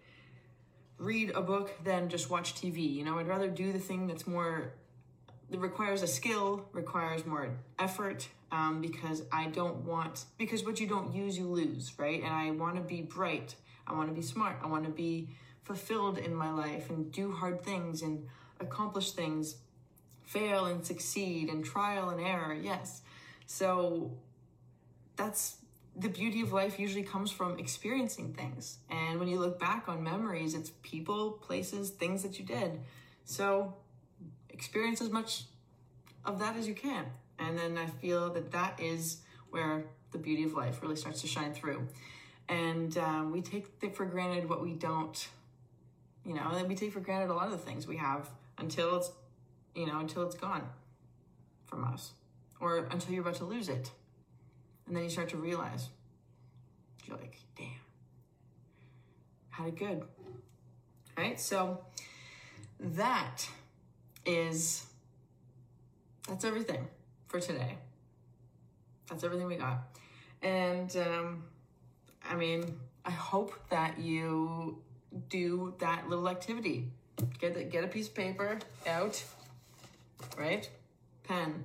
read 0.98 1.30
a 1.30 1.40
book 1.40 1.72
than 1.84 2.08
just 2.08 2.30
watch 2.30 2.54
TV. 2.54 2.92
You 2.92 3.04
know, 3.04 3.18
I'd 3.18 3.28
rather 3.28 3.48
do 3.48 3.72
the 3.72 3.78
thing 3.78 4.06
that's 4.06 4.26
more, 4.26 4.72
that 5.50 5.58
requires 5.58 6.02
a 6.02 6.06
skill, 6.06 6.68
requires 6.72 7.24
more 7.24 7.50
effort, 7.78 8.28
um, 8.50 8.80
because 8.80 9.22
I 9.32 9.46
don't 9.46 9.84
want, 9.84 10.24
because 10.38 10.64
what 10.64 10.80
you 10.80 10.86
don't 10.86 11.14
use, 11.14 11.38
you 11.38 11.46
lose, 11.46 11.92
right? 11.98 12.22
And 12.22 12.32
I 12.32 12.50
want 12.50 12.76
to 12.76 12.82
be 12.82 13.02
bright. 13.02 13.54
I 13.86 13.94
want 13.94 14.08
to 14.08 14.14
be 14.14 14.22
smart. 14.22 14.56
I 14.62 14.66
want 14.66 14.84
to 14.84 14.90
be 14.90 15.28
fulfilled 15.64 16.18
in 16.18 16.34
my 16.34 16.50
life 16.50 16.90
and 16.90 17.12
do 17.12 17.30
hard 17.30 17.62
things 17.62 18.02
and 18.02 18.26
accomplish 18.58 19.12
things, 19.12 19.56
fail 20.22 20.64
and 20.64 20.84
succeed 20.84 21.48
and 21.48 21.64
trial 21.64 22.08
and 22.08 22.20
error. 22.20 22.54
Yes. 22.54 23.02
So 23.46 24.12
that's 25.16 25.56
the 25.96 26.08
beauty 26.08 26.40
of 26.40 26.52
life 26.52 26.78
usually 26.78 27.02
comes 27.02 27.30
from 27.30 27.58
experiencing 27.58 28.32
things. 28.32 28.78
And 28.90 29.18
when 29.18 29.28
you 29.28 29.38
look 29.38 29.58
back 29.58 29.88
on 29.88 30.02
memories, 30.02 30.54
it's 30.54 30.70
people, 30.82 31.32
places, 31.32 31.90
things 31.90 32.22
that 32.22 32.38
you 32.38 32.44
did. 32.44 32.80
So 33.24 33.74
experience 34.50 35.00
as 35.00 35.10
much 35.10 35.44
of 36.24 36.38
that 36.38 36.56
as 36.56 36.68
you 36.68 36.74
can. 36.74 37.06
And 37.38 37.58
then 37.58 37.78
I 37.78 37.86
feel 37.86 38.32
that 38.32 38.52
that 38.52 38.80
is 38.80 39.18
where 39.50 39.84
the 40.12 40.18
beauty 40.18 40.44
of 40.44 40.54
life 40.54 40.82
really 40.82 40.96
starts 40.96 41.20
to 41.22 41.26
shine 41.26 41.52
through. 41.52 41.86
And 42.48 42.96
um, 42.98 43.32
we 43.32 43.42
take 43.42 43.94
for 43.94 44.06
granted 44.06 44.48
what 44.48 44.62
we 44.62 44.72
don't, 44.72 45.28
you 46.24 46.34
know, 46.34 46.48
and 46.52 46.68
we 46.68 46.74
take 46.74 46.92
for 46.92 47.00
granted 47.00 47.30
a 47.30 47.34
lot 47.34 47.46
of 47.46 47.52
the 47.52 47.58
things 47.58 47.86
we 47.86 47.98
have 47.98 48.28
until 48.56 48.96
it's, 48.96 49.12
you 49.74 49.86
know, 49.86 49.98
until 49.98 50.22
it's 50.24 50.34
gone 50.34 50.62
from 51.66 51.84
us 51.84 52.12
or 52.60 52.88
until 52.90 53.12
you're 53.12 53.22
about 53.22 53.36
to 53.36 53.44
lose 53.44 53.68
it. 53.68 53.90
And 54.88 54.96
then 54.96 55.04
you 55.04 55.10
start 55.10 55.28
to 55.28 55.36
realize, 55.36 55.90
you're 57.04 57.18
like, 57.18 57.38
damn, 57.56 57.68
had 59.50 59.68
it 59.68 59.76
good. 59.76 60.02
Right? 61.16 61.38
So 61.38 61.84
that 62.80 63.46
is, 64.24 64.86
that's 66.26 66.44
everything 66.44 66.88
for 67.26 67.38
today. 67.38 67.76
That's 69.10 69.22
everything 69.24 69.46
we 69.46 69.56
got. 69.56 69.78
And 70.42 70.94
um, 70.96 71.44
I 72.28 72.34
mean, 72.34 72.78
I 73.04 73.10
hope 73.10 73.54
that 73.68 73.98
you 73.98 74.78
do 75.28 75.74
that 75.80 76.08
little 76.08 76.28
activity. 76.28 76.88
Get 77.40 77.54
the, 77.54 77.64
get 77.64 77.84
a 77.84 77.88
piece 77.88 78.08
of 78.08 78.14
paper 78.14 78.58
out, 78.86 79.22
right? 80.38 80.68
Pen, 81.24 81.64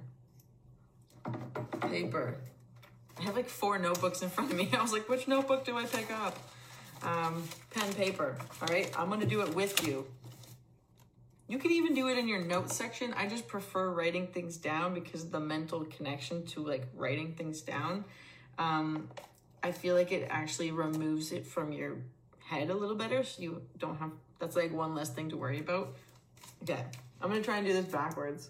paper. 1.81 2.38
I 3.19 3.23
have 3.23 3.36
like 3.36 3.49
four 3.49 3.78
notebooks 3.78 4.21
in 4.21 4.30
front 4.30 4.52
of 4.52 4.58
me. 4.58 4.69
I 4.78 4.82
was 4.82 4.91
like, 4.91 5.08
which 5.10 5.28
notebook 5.28 5.65
do 5.65 5.78
I 5.78 5.86
pick 5.86 6.12
up? 6.12 6.38
Um, 7.04 7.43
pen, 7.71 7.93
paper. 7.93 8.38
All 8.62 8.67
right, 8.67 8.91
I'm 8.97 9.10
gonna 9.10 9.26
do 9.26 9.41
it 9.41 9.54
with 9.54 9.86
you. 9.86 10.06
You 11.47 11.58
can 11.58 11.71
even 11.71 11.93
do 11.93 12.08
it 12.08 12.17
in 12.17 12.28
your 12.28 12.41
notes 12.41 12.76
section. 12.76 13.13
I 13.13 13.28
just 13.28 13.47
prefer 13.47 13.89
writing 13.89 14.28
things 14.28 14.58
down 14.58 14.93
because 14.93 15.30
the 15.30 15.39
mental 15.39 15.86
connection 15.86 16.45
to 16.47 16.65
like 16.65 16.88
writing 16.95 17.34
things 17.34 17.62
down. 17.62 18.06
Um, 18.58 19.10
I 19.62 19.71
feel 19.71 19.95
like 19.95 20.12
it 20.12 20.28
actually 20.30 20.71
removes 20.71 21.32
it 21.32 21.45
from 21.45 21.71
your 21.71 21.97
head 22.45 22.69
a 22.69 22.73
little 22.73 22.95
better 22.95 23.23
so 23.23 23.41
you 23.41 23.62
don't 23.78 23.97
have 23.97 24.12
that's 24.39 24.56
like 24.56 24.73
one 24.73 24.93
less 24.93 25.10
thing 25.10 25.30
to 25.30 25.38
worry 25.38 25.60
about. 25.60 25.95
Okay, 26.63 26.84
I'm 27.21 27.30
gonna 27.30 27.41
try 27.41 27.58
and 27.58 27.67
do 27.67 27.73
this 27.73 27.86
backwards 27.86 28.49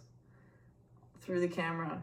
through 1.21 1.39
the 1.39 1.47
camera. 1.47 2.01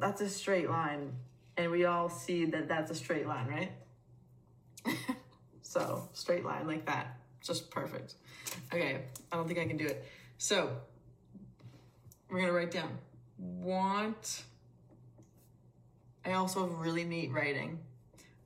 That's 0.00 0.20
a 0.20 0.28
straight 0.28 0.68
line, 0.68 1.12
and 1.56 1.70
we 1.70 1.84
all 1.84 2.08
see 2.08 2.44
that 2.46 2.68
that's 2.68 2.90
a 2.90 2.94
straight 2.94 3.26
line, 3.26 3.46
right? 3.46 3.72
so, 5.62 6.08
straight 6.12 6.44
line 6.44 6.66
like 6.66 6.86
that, 6.86 7.18
just 7.42 7.70
perfect. 7.70 8.14
Okay, 8.72 9.02
I 9.32 9.36
don't 9.36 9.46
think 9.46 9.58
I 9.58 9.66
can 9.66 9.76
do 9.76 9.86
it. 9.86 10.04
So, 10.38 10.70
we're 12.28 12.40
gonna 12.40 12.52
write 12.52 12.70
down 12.70 12.98
want. 13.38 14.44
I 16.24 16.32
also 16.32 16.66
have 16.66 16.78
really 16.78 17.04
neat 17.04 17.32
writing. 17.32 17.78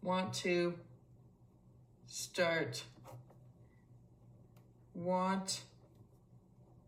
Want 0.02 0.32
to 0.34 0.74
start. 2.06 2.82
Want 4.94 5.60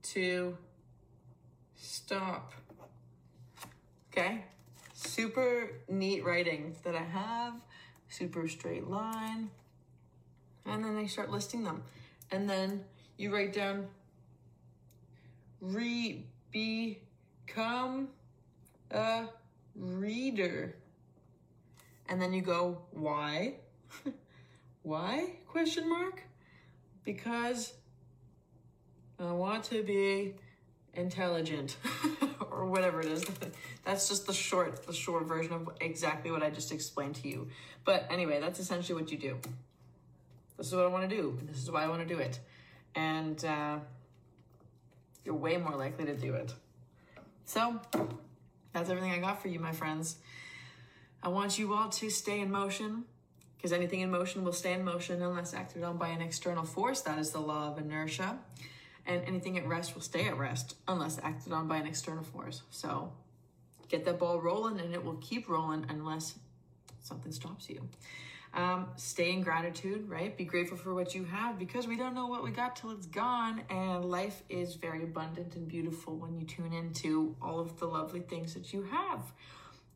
to 0.02 0.56
stop. 1.76 2.54
Okay? 4.12 4.44
Super 5.06 5.70
neat 5.88 6.24
writing 6.24 6.76
that 6.84 6.94
I 6.94 7.02
have, 7.02 7.54
super 8.10 8.46
straight 8.48 8.86
line. 8.86 9.50
And 10.66 10.84
then 10.84 10.98
I 10.98 11.06
start 11.06 11.30
listing 11.30 11.64
them. 11.64 11.82
And 12.30 12.48
then 12.48 12.84
you 13.16 13.34
write 13.34 13.54
down 13.54 13.88
re 15.62 16.26
become 16.52 18.08
a 18.90 19.24
reader. 19.74 20.76
And 22.10 22.20
then 22.20 22.34
you 22.34 22.42
go, 22.42 22.82
why? 22.90 23.54
why? 24.82 25.30
Question 25.46 25.88
mark? 25.88 26.22
Because 27.04 27.72
I 29.18 29.32
want 29.32 29.64
to 29.64 29.82
be 29.82 30.34
intelligent 30.94 31.76
or 32.50 32.66
whatever 32.66 33.00
it 33.00 33.06
is. 33.06 33.24
that's 33.84 34.08
just 34.08 34.26
the 34.26 34.32
short, 34.32 34.86
the 34.86 34.92
short 34.92 35.26
version 35.26 35.52
of 35.52 35.70
exactly 35.80 36.30
what 36.30 36.42
I 36.42 36.50
just 36.50 36.72
explained 36.72 37.16
to 37.16 37.28
you. 37.28 37.48
But 37.84 38.06
anyway, 38.10 38.40
that's 38.40 38.60
essentially 38.60 39.00
what 39.00 39.10
you 39.10 39.18
do. 39.18 39.38
This 40.56 40.66
is 40.66 40.74
what 40.74 40.84
I 40.84 40.88
want 40.88 41.08
to 41.08 41.16
do. 41.16 41.38
This 41.42 41.62
is 41.62 41.70
why 41.70 41.84
I 41.84 41.88
want 41.88 42.06
to 42.06 42.14
do 42.14 42.20
it 42.20 42.38
and 42.94 43.44
uh, 43.44 43.78
you're 45.24 45.34
way 45.34 45.56
more 45.56 45.76
likely 45.76 46.04
to 46.06 46.14
do 46.14 46.34
it. 46.34 46.54
So, 47.44 47.80
that's 48.72 48.90
everything 48.90 49.12
I 49.12 49.18
got 49.18 49.42
for 49.42 49.48
you, 49.48 49.58
my 49.58 49.72
friends. 49.72 50.16
I 51.22 51.28
want 51.28 51.58
you 51.58 51.74
all 51.74 51.88
to 51.88 52.10
stay 52.10 52.40
in 52.40 52.50
motion 52.50 53.04
because 53.56 53.72
anything 53.72 54.00
in 54.00 54.10
motion 54.10 54.44
will 54.44 54.52
stay 54.52 54.72
in 54.72 54.84
motion 54.84 55.20
unless 55.22 55.52
acted 55.52 55.82
on 55.82 55.98
by 55.98 56.08
an 56.08 56.22
external 56.22 56.64
force. 56.64 57.02
That 57.02 57.18
is 57.18 57.30
the 57.30 57.40
law 57.40 57.68
of 57.72 57.78
inertia. 57.78 58.38
And 59.06 59.22
anything 59.26 59.58
at 59.58 59.66
rest 59.66 59.94
will 59.94 60.02
stay 60.02 60.26
at 60.26 60.38
rest 60.38 60.76
unless 60.86 61.18
acted 61.22 61.52
on 61.52 61.68
by 61.68 61.78
an 61.78 61.86
external 61.86 62.22
force. 62.22 62.62
So, 62.70 63.12
get 63.88 64.04
that 64.04 64.18
ball 64.18 64.40
rolling 64.40 64.78
and 64.80 64.94
it 64.94 65.04
will 65.04 65.16
keep 65.16 65.48
rolling 65.48 65.86
unless 65.88 66.38
something 67.00 67.32
stops 67.32 67.68
you. 67.68 67.88
Um, 68.52 68.88
stay 68.96 69.32
in 69.32 69.42
gratitude, 69.42 70.08
right? 70.08 70.36
Be 70.36 70.44
grateful 70.44 70.76
for 70.76 70.92
what 70.92 71.14
you 71.14 71.24
have 71.24 71.58
because 71.58 71.86
we 71.86 71.96
don't 71.96 72.14
know 72.14 72.26
what 72.26 72.42
we 72.42 72.50
got 72.50 72.74
till 72.74 72.90
it's 72.90 73.06
gone. 73.06 73.62
And 73.70 74.04
life 74.04 74.42
is 74.48 74.74
very 74.74 75.04
abundant 75.04 75.54
and 75.54 75.68
beautiful 75.68 76.16
when 76.16 76.36
you 76.36 76.46
tune 76.46 76.72
into 76.72 77.36
all 77.40 77.60
of 77.60 77.78
the 77.78 77.86
lovely 77.86 78.20
things 78.20 78.54
that 78.54 78.72
you 78.72 78.82
have. 78.90 79.32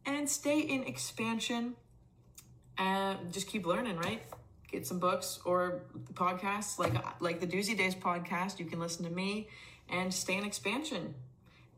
And 0.07 0.29
stay 0.29 0.61
in 0.61 0.85
expansion 0.85 1.75
and 2.79 3.33
just 3.33 3.49
keep 3.49 3.67
learning, 3.67 3.97
right? 3.97 4.23
Get 4.75 4.87
some 4.87 4.99
books 4.99 5.39
or 5.45 5.83
podcasts 6.15 6.79
like 6.79 6.95
like 7.21 7.41
the 7.41 7.47
Doozy 7.47 7.77
Days 7.77 7.95
podcast. 7.95 8.59
You 8.59 8.67
can 8.67 8.81
listen 8.81 9.05
to 9.05 9.11
me 9.11 9.49
and 9.89 10.13
stay 10.13 10.37
in 10.37 10.45
expansion 10.45 11.15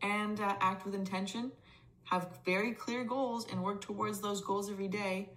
and 0.03 0.41
uh, 0.41 0.57
act 0.61 0.85
with 0.85 0.95
intention. 0.95 1.53
Have 2.05 2.29
very 2.45 2.73
clear 2.73 3.05
goals 3.05 3.47
and 3.51 3.63
work 3.63 3.81
towards 3.81 4.21
those 4.21 4.41
goals 4.41 4.71
every 4.71 4.89
day. 4.89 5.31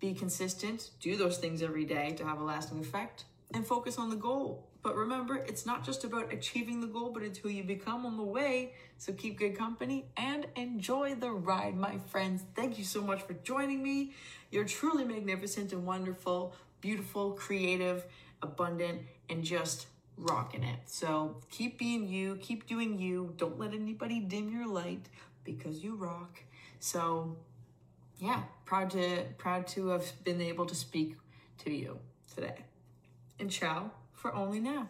Be 0.00 0.14
consistent, 0.14 0.90
do 1.00 1.16
those 1.16 1.36
things 1.38 1.62
every 1.62 1.84
day 1.84 2.12
to 2.12 2.24
have 2.24 2.40
a 2.40 2.44
lasting 2.44 2.80
effect, 2.80 3.24
and 3.52 3.66
focus 3.66 3.98
on 3.98 4.08
the 4.08 4.16
goal. 4.16 4.66
But 4.82 4.96
remember, 4.96 5.36
it's 5.36 5.66
not 5.66 5.84
just 5.84 6.04
about 6.04 6.32
achieving 6.32 6.80
the 6.80 6.86
goal, 6.86 7.10
but 7.12 7.22
it's 7.22 7.38
who 7.38 7.50
you 7.50 7.62
become 7.64 8.06
on 8.06 8.16
the 8.16 8.22
way. 8.22 8.72
So 8.96 9.12
keep 9.12 9.38
good 9.38 9.56
company 9.58 10.06
and 10.16 10.46
enjoy 10.56 11.16
the 11.16 11.30
ride, 11.30 11.76
my 11.76 11.98
friends. 11.98 12.42
Thank 12.54 12.78
you 12.78 12.84
so 12.84 13.02
much 13.02 13.20
for 13.22 13.34
joining 13.34 13.82
me. 13.82 14.14
You're 14.50 14.64
truly 14.64 15.04
magnificent 15.04 15.72
and 15.74 15.84
wonderful, 15.84 16.54
beautiful, 16.80 17.32
creative, 17.32 18.04
abundant, 18.42 19.02
and 19.28 19.44
just 19.44 19.86
rocking 20.16 20.62
it. 20.62 20.78
So 20.86 21.36
keep 21.50 21.78
being 21.78 22.06
you, 22.08 22.36
keep 22.40 22.66
doing 22.66 22.98
you. 22.98 23.34
Don't 23.36 23.58
let 23.58 23.72
anybody 23.72 24.20
dim 24.20 24.50
your 24.50 24.66
light 24.66 25.08
because 25.44 25.82
you 25.82 25.94
rock. 25.94 26.42
So 26.78 27.36
yeah, 28.18 28.42
proud 28.64 28.90
to 28.90 29.24
proud 29.38 29.66
to 29.68 29.88
have 29.88 30.12
been 30.24 30.40
able 30.40 30.66
to 30.66 30.74
speak 30.74 31.16
to 31.64 31.72
you 31.72 31.98
today. 32.34 32.64
And 33.38 33.50
ciao 33.50 33.90
for 34.12 34.34
only 34.34 34.60
now. 34.60 34.88